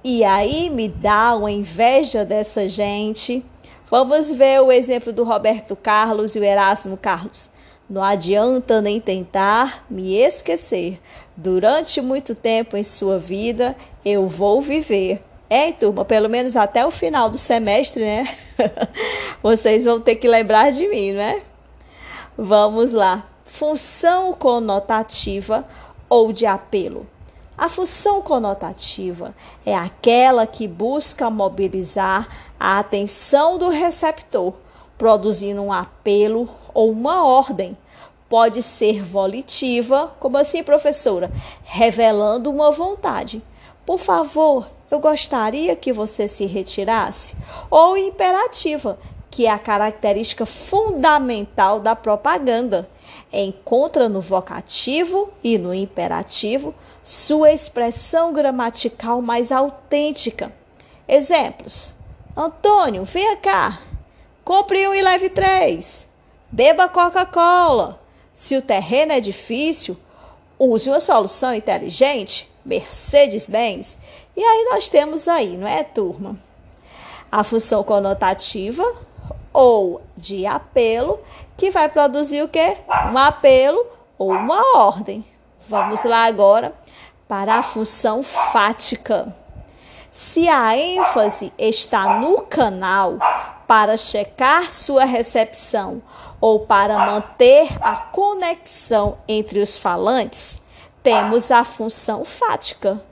E 0.03 0.21
aí 0.25 0.69
me 0.69 0.89
dá 0.89 1.33
uma 1.33 1.49
inveja 1.49 2.25
dessa 2.25 2.67
gente. 2.67 3.45
Vamos 3.89 4.33
ver 4.33 4.59
o 4.59 4.69
exemplo 4.69 5.13
do 5.13 5.23
Roberto 5.23 5.77
Carlos 5.77 6.35
e 6.35 6.39
o 6.39 6.43
Erasmo 6.43 6.97
Carlos. 6.97 7.49
Não 7.89 8.03
adianta 8.03 8.81
nem 8.81 8.99
tentar 8.99 9.85
me 9.89 10.17
esquecer. 10.17 10.99
Durante 11.37 12.01
muito 12.01 12.35
tempo 12.35 12.75
em 12.75 12.83
sua 12.83 13.17
vida, 13.17 13.77
eu 14.03 14.27
vou 14.27 14.61
viver. 14.61 15.23
É, 15.49 15.71
turma, 15.71 16.03
pelo 16.03 16.29
menos 16.29 16.55
até 16.55 16.85
o 16.85 16.91
final 16.91 17.29
do 17.29 17.37
semestre, 17.37 18.03
né? 18.03 18.27
Vocês 19.43 19.85
vão 19.85 19.99
ter 19.99 20.15
que 20.15 20.27
lembrar 20.27 20.71
de 20.71 20.87
mim, 20.87 21.11
né? 21.11 21.41
Vamos 22.37 22.91
lá. 22.91 23.27
função 23.45 24.33
conotativa 24.33 25.67
ou 26.09 26.33
de 26.33 26.45
apelo. 26.45 27.05
A 27.55 27.69
função 27.69 28.19
conotativa 28.19 29.35
é 29.63 29.75
aquela 29.75 30.47
que 30.47 30.67
busca 30.67 31.29
mobilizar 31.29 32.27
a 32.59 32.79
atenção 32.79 33.59
do 33.59 33.69
receptor, 33.69 34.53
produzindo 34.97 35.61
um 35.61 35.71
apelo 35.71 36.49
ou 36.73 36.91
uma 36.91 37.23
ordem. 37.23 37.77
Pode 38.27 38.63
ser 38.63 39.03
volitiva, 39.03 40.11
como 40.19 40.37
assim, 40.37 40.63
professora? 40.63 41.31
Revelando 41.63 42.49
uma 42.49 42.71
vontade. 42.71 43.43
Por 43.85 43.97
favor, 43.97 44.69
eu 44.89 44.99
gostaria 44.99 45.75
que 45.75 45.91
você 45.91 46.27
se 46.27 46.45
retirasse. 46.45 47.35
Ou 47.69 47.97
imperativa, 47.97 48.97
que 49.29 49.47
é 49.47 49.49
a 49.49 49.57
característica 49.57 50.45
fundamental 50.45 51.79
da 51.79 51.95
propaganda. 51.95 52.87
Encontra 53.31 54.07
no 54.07 54.21
vocativo 54.21 55.29
e 55.43 55.57
no 55.57 55.73
imperativo 55.73 56.73
sua 57.03 57.51
expressão 57.51 58.31
gramatical 58.31 59.21
mais 59.21 59.51
autêntica. 59.51 60.53
Exemplos: 61.07 61.91
Antônio, 62.37 63.03
venha 63.03 63.35
cá. 63.35 63.81
Compre 64.45 64.87
um 64.87 64.93
e 64.93 65.01
leve 65.01 65.29
três. 65.29 66.07
Beba 66.51 66.87
Coca-Cola. 66.87 67.99
Se 68.31 68.55
o 68.55 68.61
terreno 68.61 69.13
é 69.13 69.19
difícil, 69.19 69.97
use 70.59 70.89
uma 70.89 70.99
solução 70.99 71.53
inteligente, 71.53 72.52
Mercedes-Benz. 72.65 73.97
E 74.35 74.43
aí 74.43 74.65
nós 74.71 74.89
temos 74.89 75.27
aí, 75.27 75.57
não 75.57 75.67
é, 75.67 75.83
turma? 75.83 76.37
A 77.31 77.43
função 77.43 77.83
conotativa 77.83 78.83
ou 79.53 80.01
de 80.17 80.45
apelo, 80.45 81.19
que 81.55 81.69
vai 81.69 81.87
produzir 81.87 82.41
o 82.41 82.47
quê? 82.47 82.77
Um 83.11 83.17
apelo 83.17 83.85
ou 84.17 84.31
uma 84.31 84.77
ordem. 84.77 85.23
Vamos 85.67 86.03
lá 86.03 86.25
agora 86.25 86.73
para 87.27 87.55
a 87.55 87.63
função 87.63 88.23
fática. 88.23 89.33
Se 90.09 90.47
a 90.47 90.77
ênfase 90.77 91.53
está 91.57 92.19
no 92.19 92.41
canal 92.41 93.17
para 93.67 93.97
checar 93.97 94.71
sua 94.71 95.05
recepção 95.05 96.01
ou 96.39 96.61
para 96.61 96.97
manter 96.97 97.69
a 97.81 97.95
conexão 97.95 99.17
entre 99.27 99.59
os 99.59 99.77
falantes, 99.77 100.61
temos 101.03 101.51
a 101.51 101.65
função 101.65 102.23
fática. 102.23 103.03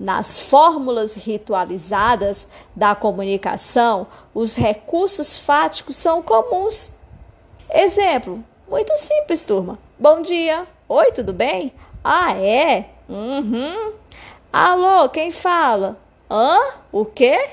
Nas 0.00 0.40
fórmulas 0.40 1.14
ritualizadas 1.14 2.48
da 2.74 2.96
comunicação, 2.96 4.08
os 4.34 4.56
recursos 4.56 5.38
fáticos 5.38 5.94
são 5.94 6.20
comuns. 6.20 6.90
Exemplo, 7.70 8.42
muito 8.68 8.92
simples, 8.96 9.44
turma. 9.44 9.78
Bom 9.98 10.20
dia. 10.20 10.66
Oi, 10.88 11.12
tudo 11.12 11.32
bem? 11.32 11.72
Ah, 12.02 12.32
é? 12.32 12.86
Uhum. 13.08 13.92
Alô, 14.52 15.08
quem 15.10 15.30
fala? 15.30 15.96
Hã? 16.30 16.58
O 16.90 17.04
quê? 17.04 17.50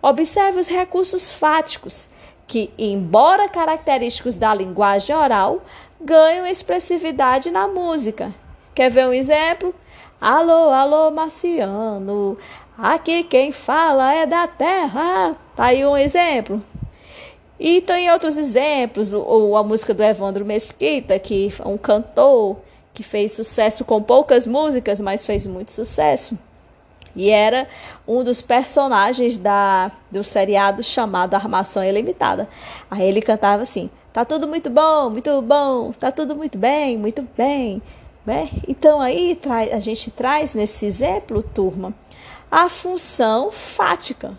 Observe 0.00 0.60
os 0.60 0.68
recursos 0.68 1.32
fáticos, 1.32 2.08
que, 2.46 2.72
embora 2.78 3.48
característicos 3.48 4.36
da 4.36 4.54
linguagem 4.54 5.14
oral, 5.14 5.62
ganham 6.00 6.46
expressividade 6.46 7.50
na 7.50 7.66
música. 7.66 8.34
Quer 8.74 8.90
ver 8.90 9.06
um 9.06 9.12
exemplo? 9.12 9.72
Alô, 10.20 10.70
alô, 10.70 11.10
Marciano. 11.12 12.36
Aqui 12.76 13.22
quem 13.22 13.52
fala 13.52 14.12
é 14.12 14.26
da 14.26 14.48
terra. 14.48 15.36
Tá 15.54 15.66
aí 15.66 15.86
um 15.86 15.96
exemplo. 15.96 16.60
E 17.58 17.80
tem 17.80 18.10
outros 18.10 18.36
exemplos, 18.36 19.12
ou 19.12 19.56
a 19.56 19.62
música 19.62 19.94
do 19.94 20.02
Evandro 20.02 20.44
Mesquita, 20.44 21.16
que 21.20 21.54
é 21.56 21.68
um 21.68 21.78
cantor 21.78 22.56
que 22.92 23.04
fez 23.04 23.32
sucesso 23.32 23.84
com 23.84 24.02
poucas 24.02 24.44
músicas, 24.44 24.98
mas 24.98 25.24
fez 25.24 25.46
muito 25.46 25.70
sucesso. 25.70 26.36
E 27.14 27.30
era 27.30 27.68
um 28.08 28.24
dos 28.24 28.42
personagens 28.42 29.38
da, 29.38 29.92
do 30.10 30.24
seriado 30.24 30.82
chamado 30.82 31.34
Armação 31.34 31.84
Ilimitada. 31.84 32.48
Aí 32.90 33.06
ele 33.06 33.22
cantava 33.22 33.62
assim: 33.62 33.88
Tá 34.12 34.24
tudo 34.24 34.48
muito 34.48 34.68
bom, 34.68 35.10
muito 35.10 35.40
bom, 35.42 35.92
tá 35.92 36.10
tudo 36.10 36.34
muito 36.34 36.58
bem, 36.58 36.98
muito 36.98 37.24
bem. 37.36 37.80
Né? 38.24 38.50
Então 38.66 39.00
aí 39.00 39.38
a 39.72 39.78
gente 39.78 40.10
traz 40.10 40.54
nesse 40.54 40.86
exemplo, 40.86 41.42
turma, 41.42 41.94
a 42.50 42.68
função 42.68 43.50
fática. 43.50 44.36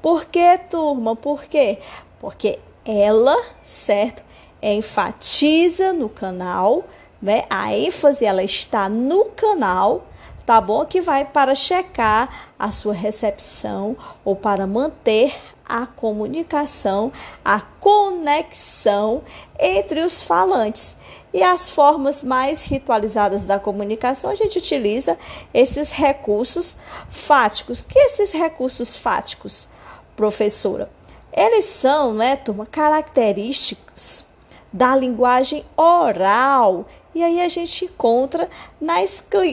Por 0.00 0.24
que, 0.24 0.58
turma? 0.70 1.14
Por 1.14 1.44
quê? 1.44 1.78
Porque 2.20 2.58
ela, 2.84 3.36
certo, 3.62 4.22
enfatiza 4.62 5.92
no 5.92 6.08
canal 6.08 6.84
né? 7.20 7.44
A 7.50 7.74
ênfase 7.74 8.24
ela 8.24 8.42
está 8.42 8.88
no 8.88 9.26
canal, 9.30 10.06
tá 10.46 10.60
bom? 10.60 10.84
Que 10.86 11.00
vai 11.00 11.24
para 11.24 11.54
checar 11.54 12.52
a 12.58 12.70
sua 12.70 12.94
recepção 12.94 13.96
ou 14.24 14.34
para 14.36 14.66
manter 14.66 15.34
a 15.68 15.86
comunicação, 15.86 17.12
a 17.44 17.60
conexão 17.60 19.22
entre 19.58 20.00
os 20.00 20.22
falantes. 20.22 20.96
E 21.32 21.42
as 21.42 21.68
formas 21.68 22.22
mais 22.22 22.62
ritualizadas 22.62 23.44
da 23.44 23.58
comunicação, 23.58 24.30
a 24.30 24.34
gente 24.34 24.58
utiliza 24.58 25.18
esses 25.52 25.90
recursos 25.90 26.76
fáticos. 27.10 27.82
Que 27.82 27.98
esses 27.98 28.32
recursos 28.32 28.96
fáticos, 28.96 29.68
professora? 30.16 30.90
Eles 31.30 31.66
são, 31.66 32.14
né, 32.14 32.36
turma, 32.36 32.64
características 32.64 34.24
da 34.72 34.96
linguagem 34.96 35.64
oral 35.76 36.86
e 37.14 37.22
aí 37.22 37.40
a 37.40 37.48
gente 37.48 37.86
encontra 37.86 38.48
na, 38.80 38.94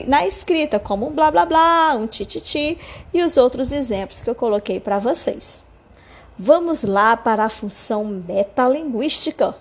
na 0.06 0.26
escrita 0.26 0.78
como 0.78 1.08
um 1.08 1.12
blá 1.12 1.30
blá 1.30 1.44
blá, 1.44 1.94
um 1.94 2.06
tititi 2.06 2.78
e 3.12 3.22
os 3.22 3.36
outros 3.36 3.72
exemplos 3.72 4.20
que 4.20 4.30
eu 4.30 4.34
coloquei 4.34 4.78
para 4.78 4.98
vocês. 4.98 5.65
Vamos 6.38 6.82
lá 6.82 7.16
para 7.16 7.46
a 7.46 7.48
função 7.48 8.04
metalinguística. 8.04 9.56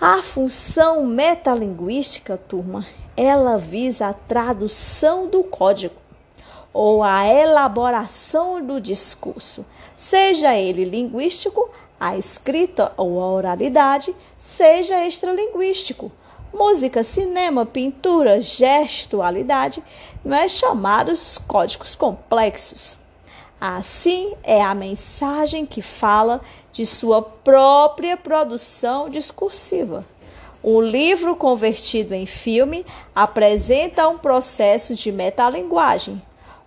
A 0.00 0.20
função 0.20 1.06
metalinguística, 1.06 2.36
turma, 2.36 2.84
ela 3.16 3.56
visa 3.56 4.08
a 4.08 4.12
tradução 4.12 5.28
do 5.28 5.44
código 5.44 5.94
ou 6.72 7.04
a 7.04 7.24
elaboração 7.28 8.60
do 8.60 8.80
discurso, 8.80 9.64
seja 9.94 10.56
ele 10.56 10.84
linguístico, 10.84 11.70
a 11.98 12.16
escrita 12.18 12.92
ou 12.96 13.22
a 13.22 13.26
oralidade, 13.28 14.12
seja 14.36 15.06
extralinguístico, 15.06 16.10
música, 16.52 17.04
cinema, 17.04 17.64
pintura, 17.64 18.40
gestualidade, 18.40 19.80
não 20.24 20.36
é 20.36 20.48
chamados 20.48 21.38
códigos 21.38 21.94
complexos. 21.94 23.03
Assim 23.60 24.34
é 24.42 24.62
a 24.62 24.74
mensagem 24.74 25.64
que 25.64 25.80
fala 25.80 26.40
de 26.72 26.84
sua 26.84 27.22
própria 27.22 28.16
produção 28.16 29.08
discursiva. 29.08 30.04
Um 30.62 30.80
livro 30.80 31.36
convertido 31.36 32.14
em 32.14 32.24
filme 32.24 32.86
apresenta 33.14 34.08
um 34.08 34.16
processo 34.16 34.94
de 34.94 35.12
metalinguagem. 35.12 36.20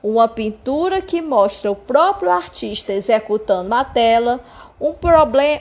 Uma 0.03 0.27
pintura 0.27 1.01
que 1.01 1.21
mostra 1.21 1.71
o 1.71 1.75
próprio 1.75 2.29
artista 2.29 2.93
executando 2.93 3.67
na 3.67 3.83
tela, 3.83 4.39
um, 4.79 4.93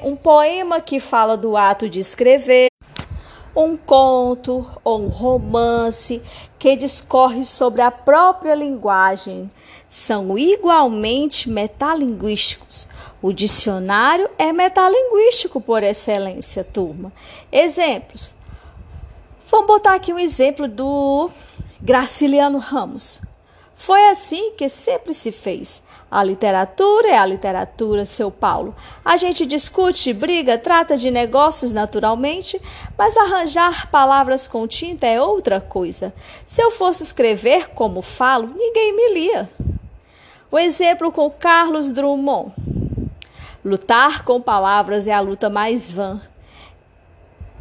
um 0.03 0.15
poema 0.15 0.81
que 0.81 1.01
fala 1.01 1.37
do 1.37 1.57
ato 1.57 1.89
de 1.89 1.99
escrever, 1.99 2.69
um 3.57 3.75
conto 3.75 4.71
ou 4.85 5.01
um 5.01 5.09
romance 5.09 6.23
que 6.59 6.77
discorre 6.77 7.45
sobre 7.45 7.81
a 7.81 7.91
própria 7.91 8.55
linguagem 8.55 9.51
são 9.89 10.37
igualmente 10.37 11.49
metalinguísticos. 11.49 12.87
O 13.23 13.33
dicionário 13.33 14.29
é 14.37 14.53
metalinguístico 14.53 15.61
por 15.61 15.83
excelência, 15.83 16.63
turma. 16.63 17.11
Exemplos. 17.51 18.35
Vamos 19.51 19.67
botar 19.69 19.95
aqui 19.95 20.13
um 20.13 20.19
exemplo 20.19 20.69
do 20.69 21.31
Graciliano 21.81 22.59
Ramos. 22.59 23.21
Foi 23.75 24.09
assim 24.09 24.53
que 24.53 24.69
sempre 24.69 25.15
se 25.15 25.33
fez. 25.33 25.83
A 26.09 26.23
literatura 26.23 27.09
é 27.09 27.19
a 27.19 27.27
literatura, 27.27 28.05
seu 28.05 28.31
Paulo. 28.31 28.75
A 29.05 29.17
gente 29.17 29.45
discute, 29.45 30.13
briga, 30.13 30.57
trata 30.57 30.97
de 30.97 31.11
negócios 31.11 31.73
naturalmente, 31.73 32.61
mas 32.97 33.17
arranjar 33.17 33.91
palavras 33.91 34.47
com 34.47 34.69
tinta 34.69 35.07
é 35.07 35.21
outra 35.21 35.61
coisa. 35.61 36.15
Se 36.47 36.63
eu 36.63 36.71
fosse 36.71 37.03
escrever 37.03 37.71
como 37.71 38.03
falo, 38.03 38.47
ninguém 38.57 38.95
me 38.95 39.15
lia. 39.15 39.51
O 40.51 40.59
exemplo 40.59 41.11
com 41.11 41.29
Carlos 41.29 41.91
Drummond. 41.91 42.53
Lutar 43.65 44.25
com 44.25 44.41
palavras 44.41 45.09
é 45.09 45.13
a 45.13 45.21
luta 45.21 45.51
mais 45.51 45.91
vã. 45.91 46.21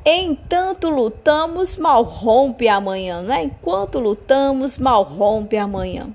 Entanto 0.05 0.88
lutamos, 0.88 1.77
mal 1.77 2.03
rompe 2.03 2.67
amanhã, 2.67 3.23
né? 3.23 3.41
Enquanto 3.45 3.99
lutamos, 3.99 4.77
mal 4.77 5.01
rompe 5.01 5.58
amanhã. 5.58 6.13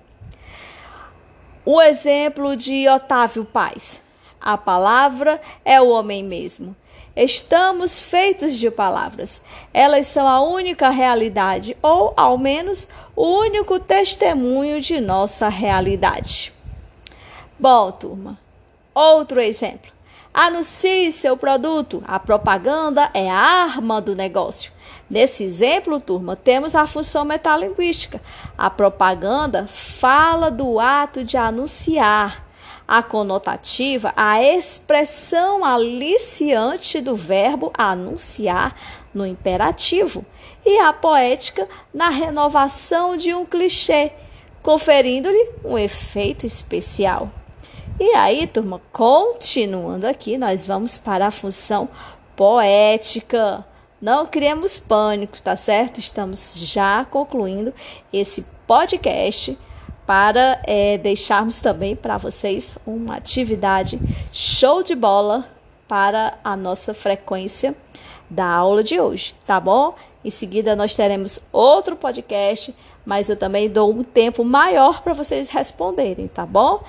O 1.73 1.81
exemplo 1.81 2.57
de 2.57 2.89
Otávio 2.89 3.45
Paz. 3.45 4.01
A 4.41 4.59
palavra 4.59 5.41
é 5.65 5.81
o 5.81 5.91
homem 5.91 6.21
mesmo. 6.21 6.75
estamos 7.15 8.03
feitos 8.03 8.59
de 8.59 8.69
palavras. 8.73 9.41
Elas 9.73 10.09
são 10.09 10.27
a 10.27 10.41
única 10.41 10.91
realidade, 10.91 11.77
ou 11.81 12.13
ao 12.17 12.37
menos 12.37 12.89
o 13.15 13.25
único 13.25 13.79
testemunho 13.79 14.81
de 14.81 15.01
nossa 15.01 15.49
realidade. 15.49 16.53
Bom, 17.57 17.93
turma, 17.93 18.37
outro 18.93 19.41
exemplo. 19.41 19.93
Anuncie 20.35 21.13
seu 21.13 21.37
produto. 21.37 22.03
A 22.05 22.19
propaganda 22.19 23.13
é 23.15 23.31
a 23.31 23.37
arma 23.37 24.01
do 24.01 24.17
negócio. 24.17 24.73
Nesse 25.11 25.43
exemplo, 25.43 25.99
turma, 25.99 26.37
temos 26.37 26.77
a 26.77 26.87
função 26.87 27.25
metalinguística. 27.25 28.23
A 28.57 28.71
propaganda 28.71 29.67
fala 29.67 30.53
do 30.53 30.79
ato 30.79 31.25
de 31.25 31.37
anunciar. 31.37 32.49
A 32.87 33.03
conotativa, 33.03 34.13
a 34.17 34.43
expressão 34.43 35.65
aliciante 35.65 37.01
do 37.01 37.15
verbo 37.17 37.73
anunciar 37.77 38.75
no 39.13 39.27
imperativo. 39.27 40.25
E 40.65 40.79
a 40.79 40.93
poética, 40.93 41.69
na 41.93 42.09
renovação 42.09 43.17
de 43.17 43.35
um 43.35 43.45
clichê, 43.45 44.13
conferindo-lhe 44.63 45.51
um 45.65 45.77
efeito 45.77 46.47
especial. 46.47 47.31
E 47.99 48.15
aí, 48.15 48.47
turma, 48.47 48.81
continuando 48.93 50.07
aqui, 50.07 50.39
nós 50.39 50.67
vamos 50.67 50.99
para 50.99 51.27
a 51.27 51.31
função 51.31 51.89
poética. 52.37 53.65
Não 54.01 54.25
criemos 54.25 54.79
pânico, 54.79 55.43
tá 55.43 55.55
certo? 55.57 56.01
Estamos 56.01 56.55
já 56.57 57.05
concluindo 57.05 57.75
esse 58.11 58.47
podcast 58.67 59.59
para 60.07 60.59
é, 60.65 60.97
deixarmos 60.97 61.61
também 61.61 61.95
para 61.95 62.17
vocês 62.17 62.77
uma 62.87 63.17
atividade 63.17 64.01
show 64.33 64.83
de 64.83 64.95
bola 64.95 65.47
para 65.87 66.39
a 66.43 66.57
nossa 66.57 66.95
frequência 66.95 67.77
da 68.31 68.47
aula 68.47 68.83
de 68.83 68.99
hoje, 68.99 69.35
tá 69.47 69.61
bom? 69.61 69.95
Em 70.25 70.31
seguida, 70.31 70.75
nós 70.75 70.95
teremos 70.95 71.39
outro 71.53 71.95
podcast, 71.95 72.75
mas 73.05 73.29
eu 73.29 73.37
também 73.37 73.69
dou 73.69 73.91
um 73.91 74.03
tempo 74.03 74.45
maior 74.45 75.03
para 75.03 75.13
vocês 75.13 75.49
responderem, 75.49 76.27
tá 76.29 76.47
bom? 76.47 76.83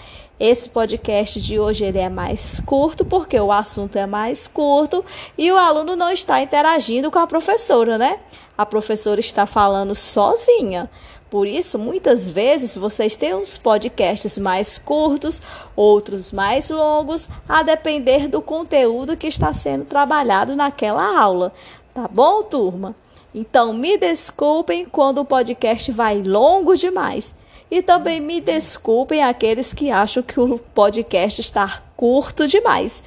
Esse 0.44 0.68
podcast 0.68 1.40
de 1.40 1.60
hoje 1.60 1.86
ele 1.86 2.00
é 2.00 2.10
mais 2.10 2.60
curto 2.66 3.06
porque 3.06 3.40
o 3.40 3.52
assunto 3.52 3.96
é 3.96 4.08
mais 4.08 4.48
curto 4.48 5.06
e 5.38 5.52
o 5.52 5.56
aluno 5.56 5.96
não 5.96 6.10
está 6.10 6.42
interagindo 6.42 7.12
com 7.12 7.20
a 7.20 7.28
professora, 7.28 7.96
né? 7.96 8.18
A 8.58 8.66
professora 8.66 9.20
está 9.20 9.46
falando 9.46 9.94
sozinha. 9.94 10.90
Por 11.30 11.46
isso, 11.46 11.78
muitas 11.78 12.28
vezes 12.28 12.76
vocês 12.76 13.16
têm 13.16 13.36
uns 13.36 13.56
podcasts 13.56 14.36
mais 14.40 14.80
curtos, 14.80 15.40
outros 15.76 16.32
mais 16.32 16.72
longos, 16.72 17.30
a 17.48 17.62
depender 17.62 18.28
do 18.28 18.42
conteúdo 18.42 19.16
que 19.16 19.28
está 19.28 19.54
sendo 19.54 19.86
trabalhado 19.86 20.56
naquela 20.56 21.20
aula. 21.20 21.54
Tá 21.94 22.08
bom, 22.08 22.42
turma? 22.42 22.96
Então, 23.32 23.74
me 23.74 23.96
desculpem 23.96 24.86
quando 24.86 25.20
o 25.20 25.26
podcast 25.26 25.92
vai 25.92 26.20
longo 26.20 26.76
demais. 26.76 27.32
E 27.72 27.82
também 27.82 28.20
me 28.20 28.42
desculpem 28.42 29.24
aqueles 29.24 29.72
que 29.72 29.90
acham 29.90 30.22
que 30.22 30.38
o 30.38 30.60
podcast 30.60 31.40
está 31.40 31.82
curto 31.96 32.46
demais, 32.46 33.02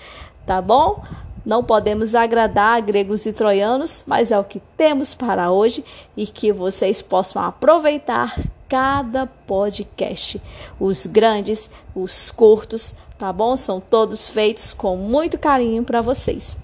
tá 0.47 0.63
bom? 0.63 1.05
Não 1.45 1.63
podemos 1.63 2.15
agradar 2.15 2.81
gregos 2.81 3.27
e 3.27 3.33
troianos, 3.33 4.03
mas 4.07 4.33
é 4.33 4.39
o 4.39 4.45
que 4.45 4.61
temos 4.79 5.13
para 5.13 5.51
hoje 5.51 5.85
e 6.17 6.27
que 6.27 6.51
vocês 6.51 7.03
possam 7.03 7.43
aproveitar 7.43 8.35
cada 8.67 9.27
podcast. 9.27 10.41
Os 10.81 11.05
grandes, 11.05 11.71
os 11.95 12.31
curtos, 12.31 12.95
tá 13.19 13.31
bom? 13.31 13.59
São 13.59 13.79
todos 13.79 14.31
feitos 14.31 14.73
com 14.73 14.97
muito 14.97 15.39
carinho 15.39 15.85
para 15.85 16.01
vocês. 16.01 16.57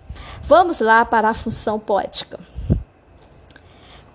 Vamos 0.42 0.80
lá 0.80 1.04
para 1.04 1.28
a 1.28 1.34
função 1.34 1.78
poética. 1.78 2.49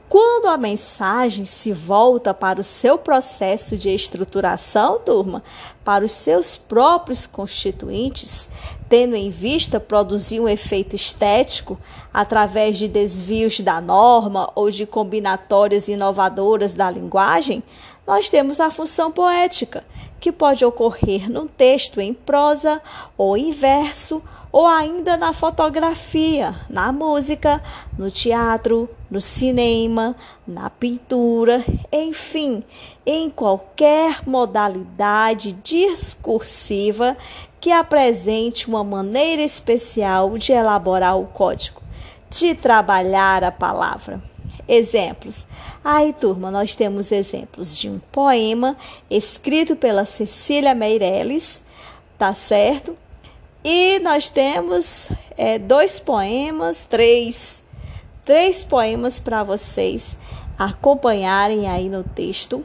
Quando 0.08 0.46
a 0.46 0.58
mensagem 0.58 1.46
se 1.46 1.72
volta 1.72 2.32
para 2.32 2.62
o 2.62 2.64
seu 2.64 2.96
processo 2.96 3.76
de 3.76 3.90
estruturação, 3.90 5.00
turma, 5.00 5.44
para 5.84 6.06
os 6.06 6.12
seus 6.12 6.56
próprios 6.56 7.26
constituintes, 7.26 8.48
tendo 8.88 9.16
em 9.16 9.32
vista 9.32 9.80
produzir 9.80 10.40
um 10.40 10.48
efeito 10.48 10.96
estético 10.96 11.80
através 12.14 12.78
de 12.78 12.88
desvios 12.88 13.60
da 13.60 13.82
norma 13.82 14.52
ou 14.54 14.70
de 14.70 14.86
combinatórias 14.86 15.88
inovadoras 15.88 16.76
da 16.76 16.90
linguagem, 16.90 17.64
nós 18.06 18.30
temos 18.30 18.60
a 18.60 18.70
função 18.70 19.12
poética, 19.12 19.84
que 20.20 20.32
pode 20.32 20.64
ocorrer 20.64 21.30
num 21.32 21.48
texto 21.48 22.00
em 22.00 22.14
prosa 22.14 22.80
ou 23.18 23.36
em 23.36 23.52
verso 23.52 24.22
ou 24.56 24.66
ainda 24.66 25.18
na 25.18 25.34
fotografia, 25.34 26.56
na 26.70 26.90
música, 26.90 27.62
no 27.98 28.10
teatro, 28.10 28.90
no 29.12 29.20
cinema, 29.20 30.16
na 30.48 30.70
pintura, 30.70 31.62
enfim, 31.92 32.64
em 33.06 33.30
qualquer 33.30 34.26
modalidade 34.26 35.52
discursiva 35.62 37.18
que 37.60 37.70
apresente 37.70 38.70
uma 38.70 38.82
maneira 38.82 39.42
especial 39.42 40.38
de 40.38 40.54
elaborar 40.54 41.20
o 41.20 41.26
código, 41.26 41.82
de 42.30 42.56
trabalhar 42.56 43.44
a 43.44 43.52
palavra. 43.52 44.24
Exemplos. 44.70 45.46
Aí, 45.84 46.14
turma, 46.14 46.50
nós 46.50 46.76
temos 46.76 47.12
exemplos 47.12 47.78
de 47.78 47.90
um 47.90 48.00
poema 48.10 48.78
escrito 49.10 49.76
pela 49.76 50.06
Cecília 50.06 50.74
Meirelles, 50.74 51.62
tá 52.18 52.34
certo? 52.34 52.96
E 53.68 53.98
nós 53.98 54.30
temos 54.30 55.10
é, 55.36 55.58
dois 55.58 55.98
poemas, 55.98 56.86
três, 56.86 57.64
três 58.24 58.64
poemas 58.64 59.18
para 59.18 59.42
vocês 59.42 60.16
acompanharem 60.56 61.68
aí 61.68 61.90
no 61.90 62.04
texto, 62.04 62.64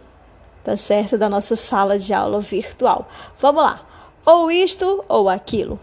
tá 0.62 0.76
certo? 0.76 1.16
Da 1.16 1.26
nossa 1.26 1.56
sala 1.56 1.98
de 1.98 2.12
aula 2.12 2.38
virtual. 2.42 3.08
Vamos 3.38 3.62
lá. 3.62 3.80
Ou 4.26 4.50
isto 4.50 5.02
ou 5.08 5.30
aquilo. 5.30 5.80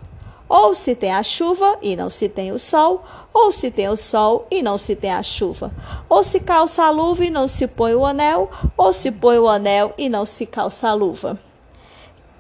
Ou 0.47 0.75
se 0.75 0.93
tem 0.93 1.11
a 1.11 1.23
chuva 1.23 1.79
e 1.81 1.95
não 1.95 2.11
se 2.11 2.29
tem 2.29 2.51
o 2.51 2.59
sol, 2.59 3.03
ou 3.33 3.51
se 3.51 3.71
tem 3.71 3.89
o 3.89 3.97
sol 3.97 4.45
e 4.51 4.61
não 4.61 4.77
se 4.77 4.95
tem 4.95 5.11
a 5.11 5.23
chuva. 5.23 5.71
Ou 6.07 6.21
se 6.21 6.41
calça 6.41 6.83
a 6.83 6.91
luva 6.91 7.25
e 7.25 7.31
não 7.31 7.47
se 7.47 7.65
põe 7.65 7.95
o 7.95 8.05
anel, 8.05 8.51
ou 8.77 8.93
se 8.93 9.11
põe 9.11 9.39
o 9.39 9.49
anel 9.49 9.95
e 9.97 10.09
não 10.09 10.27
se 10.27 10.45
calça 10.45 10.89
a 10.89 10.93
luva. 10.93 11.39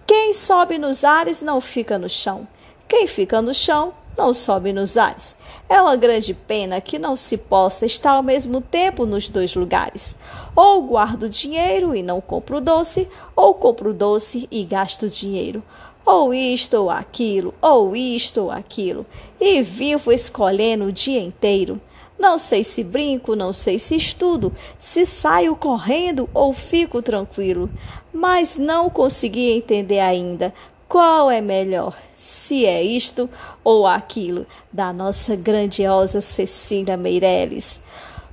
Quem 0.05 0.31
sobe 0.31 0.77
nos 0.77 1.03
ares 1.03 1.41
não 1.41 1.59
fica 1.59 1.97
no 1.97 2.07
chão. 2.07 2.47
Quem 2.87 3.05
fica 3.05 3.41
no 3.41 3.53
chão 3.53 3.93
não 4.17 4.33
sobe 4.33 4.71
nos 4.71 4.95
ares. 4.95 5.35
É 5.67 5.81
uma 5.81 5.97
grande 5.97 6.33
pena 6.33 6.79
que 6.79 6.97
não 6.97 7.17
se 7.17 7.37
possa 7.37 7.85
estar 7.85 8.11
ao 8.11 8.23
mesmo 8.23 8.61
tempo 8.61 9.05
nos 9.05 9.27
dois 9.27 9.53
lugares. 9.55 10.15
Ou 10.55 10.81
guardo 10.83 11.29
dinheiro 11.29 11.93
e 11.93 12.01
não 12.01 12.21
compro 12.21 12.61
doce, 12.61 13.07
ou 13.35 13.53
compro 13.53 13.93
doce 13.93 14.47
e 14.49 14.63
gasto 14.63 15.09
dinheiro. 15.09 15.61
Ou 16.05 16.33
isto 16.33 16.75
ou 16.75 16.89
aquilo, 16.89 17.53
ou 17.61 17.93
isto 17.93 18.43
ou 18.43 18.51
aquilo, 18.51 19.05
e 19.39 19.61
vivo 19.61 20.09
escolhendo 20.09 20.85
o 20.85 20.91
dia 20.91 21.19
inteiro. 21.21 21.81
Não 22.17 22.39
sei 22.39 22.63
se 22.63 22.83
brinco, 22.83 23.35
não 23.35 23.51
sei 23.51 23.77
se 23.77 23.97
estudo, 23.97 24.55
se 24.77 25.05
saio 25.05 25.55
correndo 25.55 26.27
ou 26.33 26.53
fico 26.53 27.01
tranquilo, 27.01 27.69
mas 28.11 28.55
não 28.55 28.89
consegui 28.89 29.51
entender 29.51 29.99
ainda 29.99 30.53
qual 30.87 31.29
é 31.29 31.41
melhor, 31.41 31.97
se 32.15 32.65
é 32.65 32.81
isto 32.81 33.29
ou 33.63 33.85
aquilo, 33.85 34.45
da 34.71 34.93
nossa 34.93 35.35
grandiosa 35.35 36.21
Cecília 36.21 36.95
Meirelles? 36.95 37.81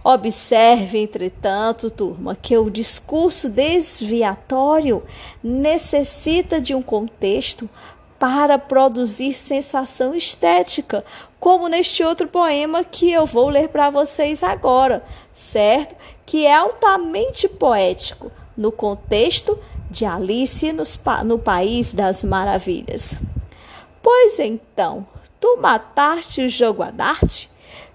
Observe, 0.04 0.98
entretanto, 0.98 1.90
turma, 1.90 2.36
que 2.36 2.56
o 2.56 2.70
discurso 2.70 3.48
desviatório 3.48 5.02
necessita 5.42 6.60
de 6.60 6.74
um 6.74 6.82
contexto 6.82 7.68
para 8.18 8.58
produzir 8.58 9.34
sensação 9.34 10.14
estética, 10.14 11.04
como 11.40 11.68
neste 11.68 12.04
outro 12.04 12.28
poema 12.28 12.84
que 12.84 13.10
eu 13.10 13.26
vou 13.26 13.48
ler 13.48 13.68
para 13.68 13.90
vocês 13.90 14.42
agora, 14.42 15.02
certo? 15.32 15.96
Que 16.24 16.46
é 16.46 16.54
altamente 16.54 17.48
poético 17.48 18.30
no 18.56 18.70
contexto 18.70 19.58
de 19.90 20.04
Alice 20.04 20.72
nos, 20.72 20.98
no 21.24 21.38
País 21.38 21.92
das 21.92 22.24
Maravilhas. 22.24 23.18
Pois 24.02 24.38
então, 24.38 25.06
tu 25.40 25.58
mataste 25.60 26.42
o 26.42 26.48
jogo 26.48 26.82
a 26.82 26.90
darte? 26.90 27.50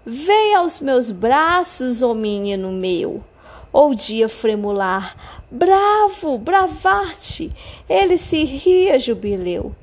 Vem 0.06 0.56
aos 0.56 0.80
meus 0.80 1.12
braços, 1.12 2.02
oh 2.02 2.14
menino 2.14 2.72
meu. 2.72 3.24
Ou 3.72 3.94
dia 3.94 4.28
fremular, 4.28 5.16
bravo, 5.52 6.38
bravarte, 6.40 7.56
ele 7.88 8.18
se 8.18 8.44
ria 8.44 9.00
jubileu. 9.00 9.76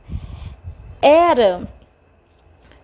Era 1.01 1.69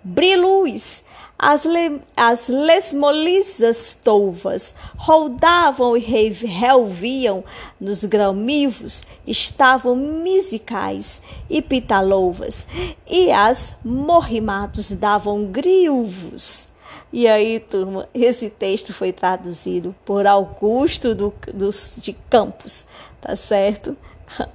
briluz, 0.05 1.05
As, 1.45 1.65
le, 1.65 2.01
as 2.17 2.47
lesmolizas 2.47 3.99
tolvas 4.05 4.73
rodavam 4.97 5.97
e 5.97 6.01
relviam 6.01 7.43
nos 7.81 8.05
gramivos, 8.05 9.03
estavam 9.27 9.97
misicais 9.97 11.21
e 11.51 11.61
pitalouvas, 11.61 12.69
e 13.11 13.33
as 13.33 13.75
morrimatos 13.85 14.93
davam 14.93 15.47
griuvos. 15.47 16.69
E 17.13 17.27
aí, 17.27 17.59
turma, 17.59 18.09
esse 18.15 18.49
texto 18.49 18.93
foi 18.93 19.11
traduzido 19.11 19.97
por 20.05 20.29
Augusto 20.29 21.13
do, 21.13 21.35
dos, 21.53 21.95
de 21.97 22.13
Campos, 22.31 22.87
tá 23.21 23.35
certo? 23.35 23.97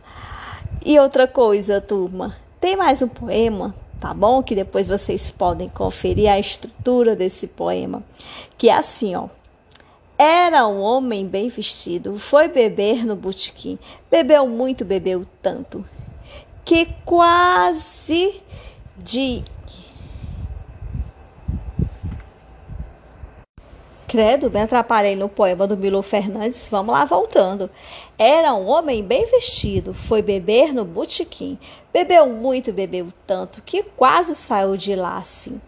E 0.85 0.97
outra 0.99 1.27
coisa, 1.27 1.81
turma, 1.81 2.37
tem 2.61 2.77
mais 2.77 3.01
um 3.01 3.09
poema 3.09 3.75
tá 3.99 4.13
bom? 4.13 4.41
Que 4.43 4.55
depois 4.55 4.87
vocês 4.87 5.31
podem 5.31 5.69
conferir 5.69 6.31
a 6.31 6.39
estrutura 6.39 7.15
desse 7.15 7.47
poema, 7.47 8.03
que 8.57 8.69
é 8.69 8.73
assim, 8.73 9.15
ó. 9.15 9.27
Era 10.17 10.67
um 10.67 10.81
homem 10.81 11.27
bem 11.27 11.47
vestido, 11.47 12.17
foi 12.17 12.47
beber 12.47 13.05
no 13.05 13.15
botequim, 13.15 13.77
bebeu 14.09 14.47
muito, 14.47 14.83
bebeu 14.83 15.25
tanto, 15.43 15.85
que 16.65 16.87
quase 17.05 18.41
de 18.97 19.43
Credo, 24.07 24.49
me 24.49 24.61
atrapalhei 24.61 25.17
no 25.17 25.27
poema 25.27 25.67
do 25.67 25.75
Milo 25.75 26.01
Fernandes. 26.01 26.67
Vamos 26.71 26.93
lá, 26.93 27.03
voltando. 27.03 27.69
Era 28.17 28.53
um 28.53 28.65
homem 28.67 29.03
bem 29.03 29.25
vestido, 29.25 29.93
foi 29.93 30.21
beber 30.21 30.73
no 30.73 30.85
botequim. 30.85 31.57
Bebeu 31.91 32.25
muito, 32.27 32.71
bebeu 32.71 33.07
tanto, 33.25 33.61
que 33.61 33.83
quase 33.83 34.33
saiu 34.33 34.77
de 34.77 34.95
lá 34.95 35.17
assim. 35.17 35.59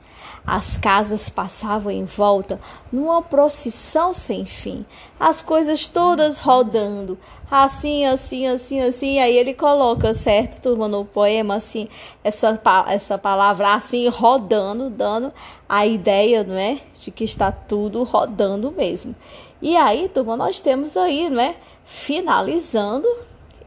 As 0.46 0.78
casas 0.78 1.30
passavam 1.30 1.92
em 1.92 2.06
volta 2.06 2.60
numa 2.92 3.22
procissão 3.22 4.14
sem 4.14 4.46
fim, 4.46 4.86
as 5.20 5.42
coisas 5.42 5.88
todas 5.88 6.38
rodando, 6.38 7.18
assim, 7.50 8.06
assim, 8.06 8.48
assim, 8.48 8.82
assim. 8.82 9.20
Aí 9.20 9.38
ele 9.38 9.54
coloca, 9.54 10.14
certo, 10.14 10.62
turma, 10.62 10.88
no 10.88 11.06
poema, 11.06 11.56
assim, 11.56 11.88
essa, 12.24 12.60
essa 12.88 13.18
palavra 13.18 13.74
assim, 13.74 14.08
rodando, 14.08 14.90
dando 14.90 15.32
a 15.68 15.86
ideia, 15.86 16.44
não 16.44 16.56
é? 16.56 16.80
De 16.98 17.12
que 17.12 17.24
está 17.24 17.52
tudo 17.52 18.04
rodando 18.04 18.72
mesmo. 18.72 19.16
E 19.62 19.76
aí, 19.76 20.10
turma, 20.10 20.38
nós 20.38 20.60
temos 20.60 20.96
aí, 20.96 21.30
não 21.30 21.42
é? 21.42 21.56
Finalizando 21.86 23.08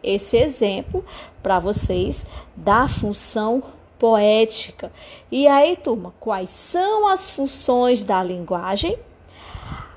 esse 0.03 0.37
exemplo 0.37 1.05
para 1.43 1.59
vocês 1.59 2.27
da 2.57 2.89
função 2.89 3.63
poética. 4.03 4.91
E 5.31 5.47
aí, 5.47 5.77
turma, 5.77 6.13
quais 6.19 6.51
são 6.51 7.07
as 7.07 7.31
funções 7.31 8.03
da 8.03 8.21
linguagem? 8.21 8.99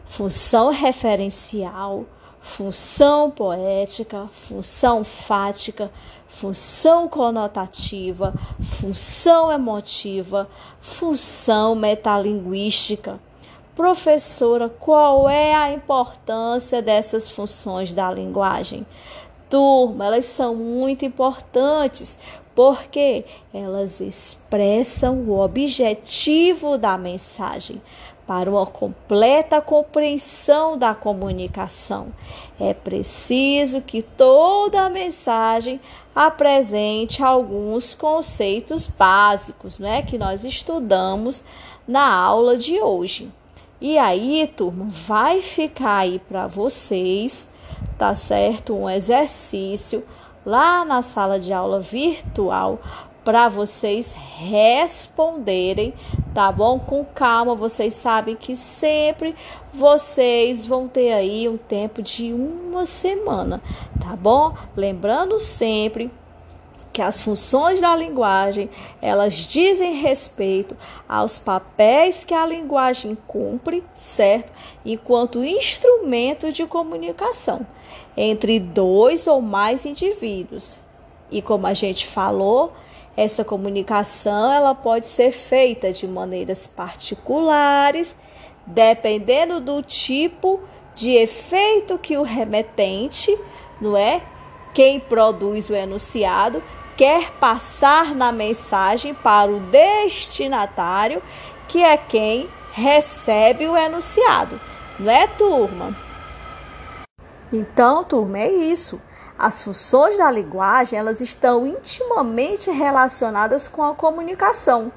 Função 0.05 0.69
referencial, 0.69 2.05
função 2.39 3.31
poética, 3.31 4.29
função 4.31 5.03
fática, 5.03 5.91
função 6.27 7.07
conotativa, 7.07 8.31
função 8.61 9.51
emotiva, 9.51 10.47
função 10.79 11.73
metalinguística. 11.73 13.19
Professora, 13.75 14.69
qual 14.69 15.27
é 15.27 15.55
a 15.55 15.71
importância 15.71 16.79
dessas 16.79 17.27
funções 17.27 17.91
da 17.91 18.11
linguagem? 18.11 18.85
Turma, 19.49 20.05
elas 20.05 20.25
são 20.25 20.55
muito 20.55 21.05
importantes 21.05 22.19
porque 22.55 23.25
elas 23.53 23.99
expressam 23.99 25.19
o 25.27 25.39
objetivo 25.39 26.77
da 26.77 26.97
mensagem 26.97 27.81
para 28.25 28.49
uma 28.49 28.65
completa 28.65 29.61
compreensão 29.61 30.77
da 30.77 30.95
comunicação. 30.95 32.07
É 32.59 32.73
preciso 32.73 33.81
que 33.81 34.01
toda 34.01 34.81
a 34.83 34.89
mensagem 34.89 35.79
apresente 36.15 37.21
alguns 37.21 37.93
conceitos 37.93 38.87
básicos, 38.87 39.77
né, 39.77 40.01
que 40.01 40.17
nós 40.17 40.43
estudamos 40.43 41.43
na 41.87 42.15
aula 42.15 42.57
de 42.57 42.79
hoje. 42.79 43.29
E 43.79 43.97
aí, 43.97 44.51
turma, 44.55 44.87
vai 44.89 45.41
ficar 45.41 45.97
aí 45.97 46.17
para 46.17 46.47
vocês, 46.47 47.47
tá 47.97 48.15
certo? 48.15 48.73
Um 48.73 48.89
exercício 48.89 50.03
lá 50.45 50.85
na 50.85 51.01
sala 51.01 51.39
de 51.39 51.51
aula 51.51 51.79
virtual 51.79 52.79
para 53.23 53.49
vocês 53.49 54.13
responderem, 54.37 55.95
tá 56.33 56.51
bom? 56.51 56.79
Com 56.79 57.03
calma, 57.03 57.55
vocês 57.55 57.95
sabem 57.95 58.35
que 58.35 58.55
sempre 58.55 59.35
vocês 59.73 60.63
vão 60.63 60.87
ter 60.87 61.11
aí 61.11 61.49
um 61.49 61.57
tempo 61.57 62.03
de 62.03 62.31
uma 62.31 62.85
semana, 62.85 63.61
tá 63.99 64.15
bom? 64.15 64.55
Lembrando 64.75 65.39
sempre 65.39 66.11
que 66.95 67.01
as 67.01 67.19
funções 67.19 67.81
da 67.81 67.93
linguagem, 67.93 68.69
elas 69.01 69.33
dizem 69.33 69.95
respeito 69.95 70.77
aos 71.09 71.37
papéis 71.37 72.23
que 72.23 72.33
a 72.33 72.45
linguagem 72.45 73.17
cumpre, 73.27 73.83
certo? 73.93 74.53
Enquanto 74.85 75.43
instrumento 75.43 76.53
de 76.53 76.65
comunicação 76.65 77.67
entre 78.15 78.61
dois 78.61 79.27
ou 79.27 79.41
mais 79.41 79.85
indivíduos. 79.85 80.77
E 81.29 81.41
como 81.41 81.67
a 81.67 81.73
gente 81.73 82.07
falou, 82.07 82.71
essa 83.17 83.43
comunicação 83.43 84.53
ela 84.53 84.73
pode 84.73 85.05
ser 85.05 85.33
feita 85.33 85.91
de 85.91 86.07
maneiras 86.07 86.65
particulares, 86.65 88.17
dependendo 88.65 89.59
do 89.59 89.81
tipo 89.81 90.61
de 90.95 91.11
efeito 91.11 91.99
que 91.99 92.17
o 92.17 92.21
remetente, 92.21 93.37
não 93.81 93.97
é? 93.97 94.21
Quem 94.73 94.97
produz 94.97 95.69
o 95.69 95.75
enunciado 95.75 96.63
quer 96.95 97.31
passar 97.33 98.15
na 98.15 98.31
mensagem 98.31 99.13
para 99.13 99.51
o 99.51 99.59
destinatário, 99.59 101.21
que 101.67 101.83
é 101.83 101.97
quem 101.97 102.49
recebe 102.71 103.67
o 103.67 103.77
enunciado. 103.77 104.59
Não 104.99 105.11
é, 105.11 105.27
turma? 105.27 105.95
Então, 107.51 108.03
turma, 108.03 108.39
é 108.39 108.49
isso. 108.49 109.01
As 109.37 109.61
funções 109.63 110.17
da 110.17 110.31
linguagem, 110.31 110.97
elas 110.97 111.19
estão 111.19 111.67
intimamente 111.67 112.71
relacionadas 112.71 113.67
com 113.67 113.83
a 113.83 113.93
comunicação, 113.93 114.91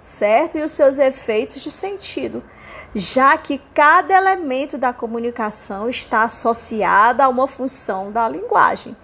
certo? 0.00 0.56
E 0.56 0.62
os 0.62 0.72
seus 0.72 0.98
efeitos 0.98 1.62
de 1.62 1.70
sentido, 1.70 2.42
já 2.94 3.36
que 3.36 3.60
cada 3.74 4.14
elemento 4.14 4.78
da 4.78 4.94
comunicação 4.94 5.90
está 5.90 6.22
associado 6.22 7.22
a 7.22 7.28
uma 7.28 7.46
função 7.46 8.10
da 8.10 8.26
linguagem 8.26 8.96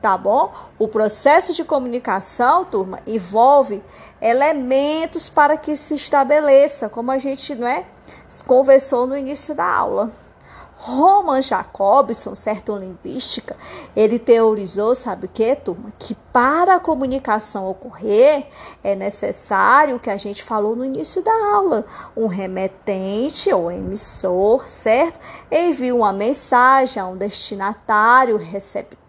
tá 0.00 0.16
bom? 0.16 0.52
O 0.78 0.88
processo 0.88 1.52
de 1.52 1.64
comunicação, 1.64 2.64
turma, 2.64 3.00
envolve 3.06 3.82
elementos 4.20 5.28
para 5.28 5.56
que 5.56 5.76
se 5.76 5.94
estabeleça, 5.94 6.88
como 6.88 7.10
a 7.10 7.18
gente, 7.18 7.54
não 7.54 7.66
é, 7.66 7.86
conversou 8.46 9.06
no 9.06 9.16
início 9.16 9.54
da 9.54 9.66
aula. 9.66 10.10
Roman 10.82 11.42
Jacobson, 11.42 12.34
certo 12.34 12.74
linguística, 12.74 13.54
ele 13.94 14.18
teorizou, 14.18 14.94
sabe 14.94 15.26
o 15.26 15.28
que, 15.28 15.54
turma? 15.54 15.92
Que 15.98 16.14
para 16.32 16.76
a 16.76 16.80
comunicação 16.80 17.68
ocorrer 17.68 18.46
é 18.82 18.94
necessário 18.94 19.96
o 19.96 20.00
que 20.00 20.08
a 20.08 20.16
gente 20.16 20.42
falou 20.42 20.74
no 20.74 20.82
início 20.82 21.22
da 21.22 21.34
aula, 21.52 21.84
um 22.16 22.26
remetente 22.26 23.52
ou 23.52 23.70
emissor, 23.70 24.66
certo? 24.66 25.20
Envia 25.52 25.94
uma 25.94 26.14
mensagem 26.14 27.02
a 27.02 27.06
um 27.06 27.16
destinatário, 27.16 28.38
receptor, 28.38 28.99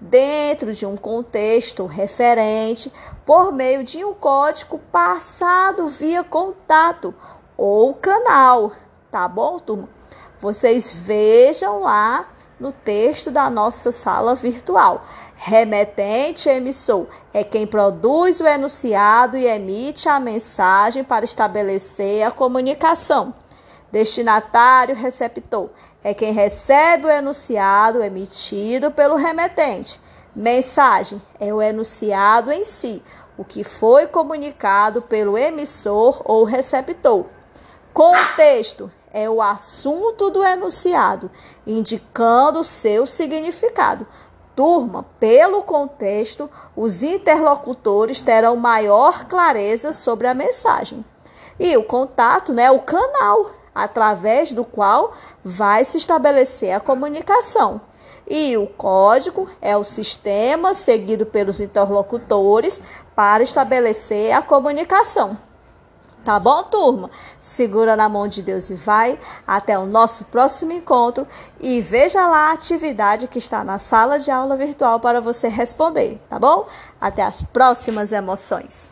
dentro 0.00 0.72
de 0.72 0.84
um 0.86 0.96
contexto 0.96 1.86
referente, 1.86 2.92
por 3.24 3.52
meio 3.52 3.84
de 3.84 4.04
um 4.04 4.14
código 4.14 4.78
passado 4.90 5.86
via 5.88 6.24
contato 6.24 7.14
ou 7.56 7.94
canal, 7.94 8.72
tá 9.10 9.28
bom, 9.28 9.58
turma? 9.58 9.88
Vocês 10.40 10.92
vejam 10.92 11.82
lá 11.82 12.28
no 12.58 12.72
texto 12.72 13.30
da 13.30 13.50
nossa 13.50 13.90
sala 13.90 14.34
virtual. 14.34 15.04
Remetente 15.34 16.48
emissor 16.48 17.06
é 17.32 17.42
quem 17.42 17.66
produz 17.66 18.40
o 18.40 18.46
enunciado 18.46 19.36
e 19.36 19.46
emite 19.46 20.08
a 20.08 20.20
mensagem 20.20 21.02
para 21.02 21.24
estabelecer 21.24 22.26
a 22.26 22.30
comunicação. 22.30 23.34
Destinatário 23.92 24.96
receptor 24.96 25.68
é 26.02 26.14
quem 26.14 26.32
recebe 26.32 27.06
o 27.06 27.10
enunciado 27.10 28.02
emitido 28.02 28.90
pelo 28.90 29.16
remetente. 29.16 30.00
Mensagem 30.34 31.20
é 31.38 31.52
o 31.52 31.60
enunciado 31.60 32.50
em 32.50 32.64
si, 32.64 33.02
o 33.36 33.44
que 33.44 33.62
foi 33.62 34.06
comunicado 34.06 35.02
pelo 35.02 35.36
emissor 35.36 36.22
ou 36.24 36.44
receptor. 36.44 37.26
Contexto 37.92 38.90
é 39.12 39.28
o 39.28 39.42
assunto 39.42 40.30
do 40.30 40.42
enunciado, 40.42 41.30
indicando 41.66 42.64
seu 42.64 43.04
significado. 43.04 44.06
Turma, 44.56 45.04
pelo 45.20 45.62
contexto, 45.62 46.48
os 46.74 47.02
interlocutores 47.02 48.22
terão 48.22 48.56
maior 48.56 49.26
clareza 49.26 49.92
sobre 49.92 50.26
a 50.26 50.32
mensagem. 50.32 51.04
E 51.60 51.76
o 51.76 51.84
contato, 51.84 52.54
né, 52.54 52.70
o 52.70 52.80
canal 52.80 53.61
através 53.74 54.52
do 54.52 54.64
qual 54.64 55.12
vai 55.44 55.84
se 55.84 55.98
estabelecer 55.98 56.74
a 56.74 56.80
comunicação. 56.80 57.80
E 58.28 58.56
o 58.56 58.66
código 58.66 59.48
é 59.60 59.76
o 59.76 59.84
sistema 59.84 60.74
seguido 60.74 61.26
pelos 61.26 61.60
interlocutores 61.60 62.80
para 63.14 63.42
estabelecer 63.42 64.32
a 64.32 64.40
comunicação. 64.40 65.36
Tá 66.24 66.38
bom, 66.38 66.62
turma? 66.62 67.10
Segura 67.38 67.96
na 67.96 68.08
mão 68.08 68.28
de 68.28 68.42
Deus 68.42 68.70
e 68.70 68.74
vai 68.74 69.18
até 69.44 69.76
o 69.76 69.86
nosso 69.86 70.24
próximo 70.26 70.70
encontro 70.70 71.26
e 71.60 71.80
veja 71.80 72.26
lá 72.26 72.50
a 72.50 72.52
atividade 72.52 73.26
que 73.26 73.38
está 73.38 73.64
na 73.64 73.76
sala 73.76 74.18
de 74.18 74.30
aula 74.30 74.56
virtual 74.56 75.00
para 75.00 75.20
você 75.20 75.48
responder, 75.48 76.20
tá 76.28 76.38
bom? 76.38 76.66
Até 77.00 77.22
as 77.22 77.42
próximas 77.42 78.12
emoções. 78.12 78.90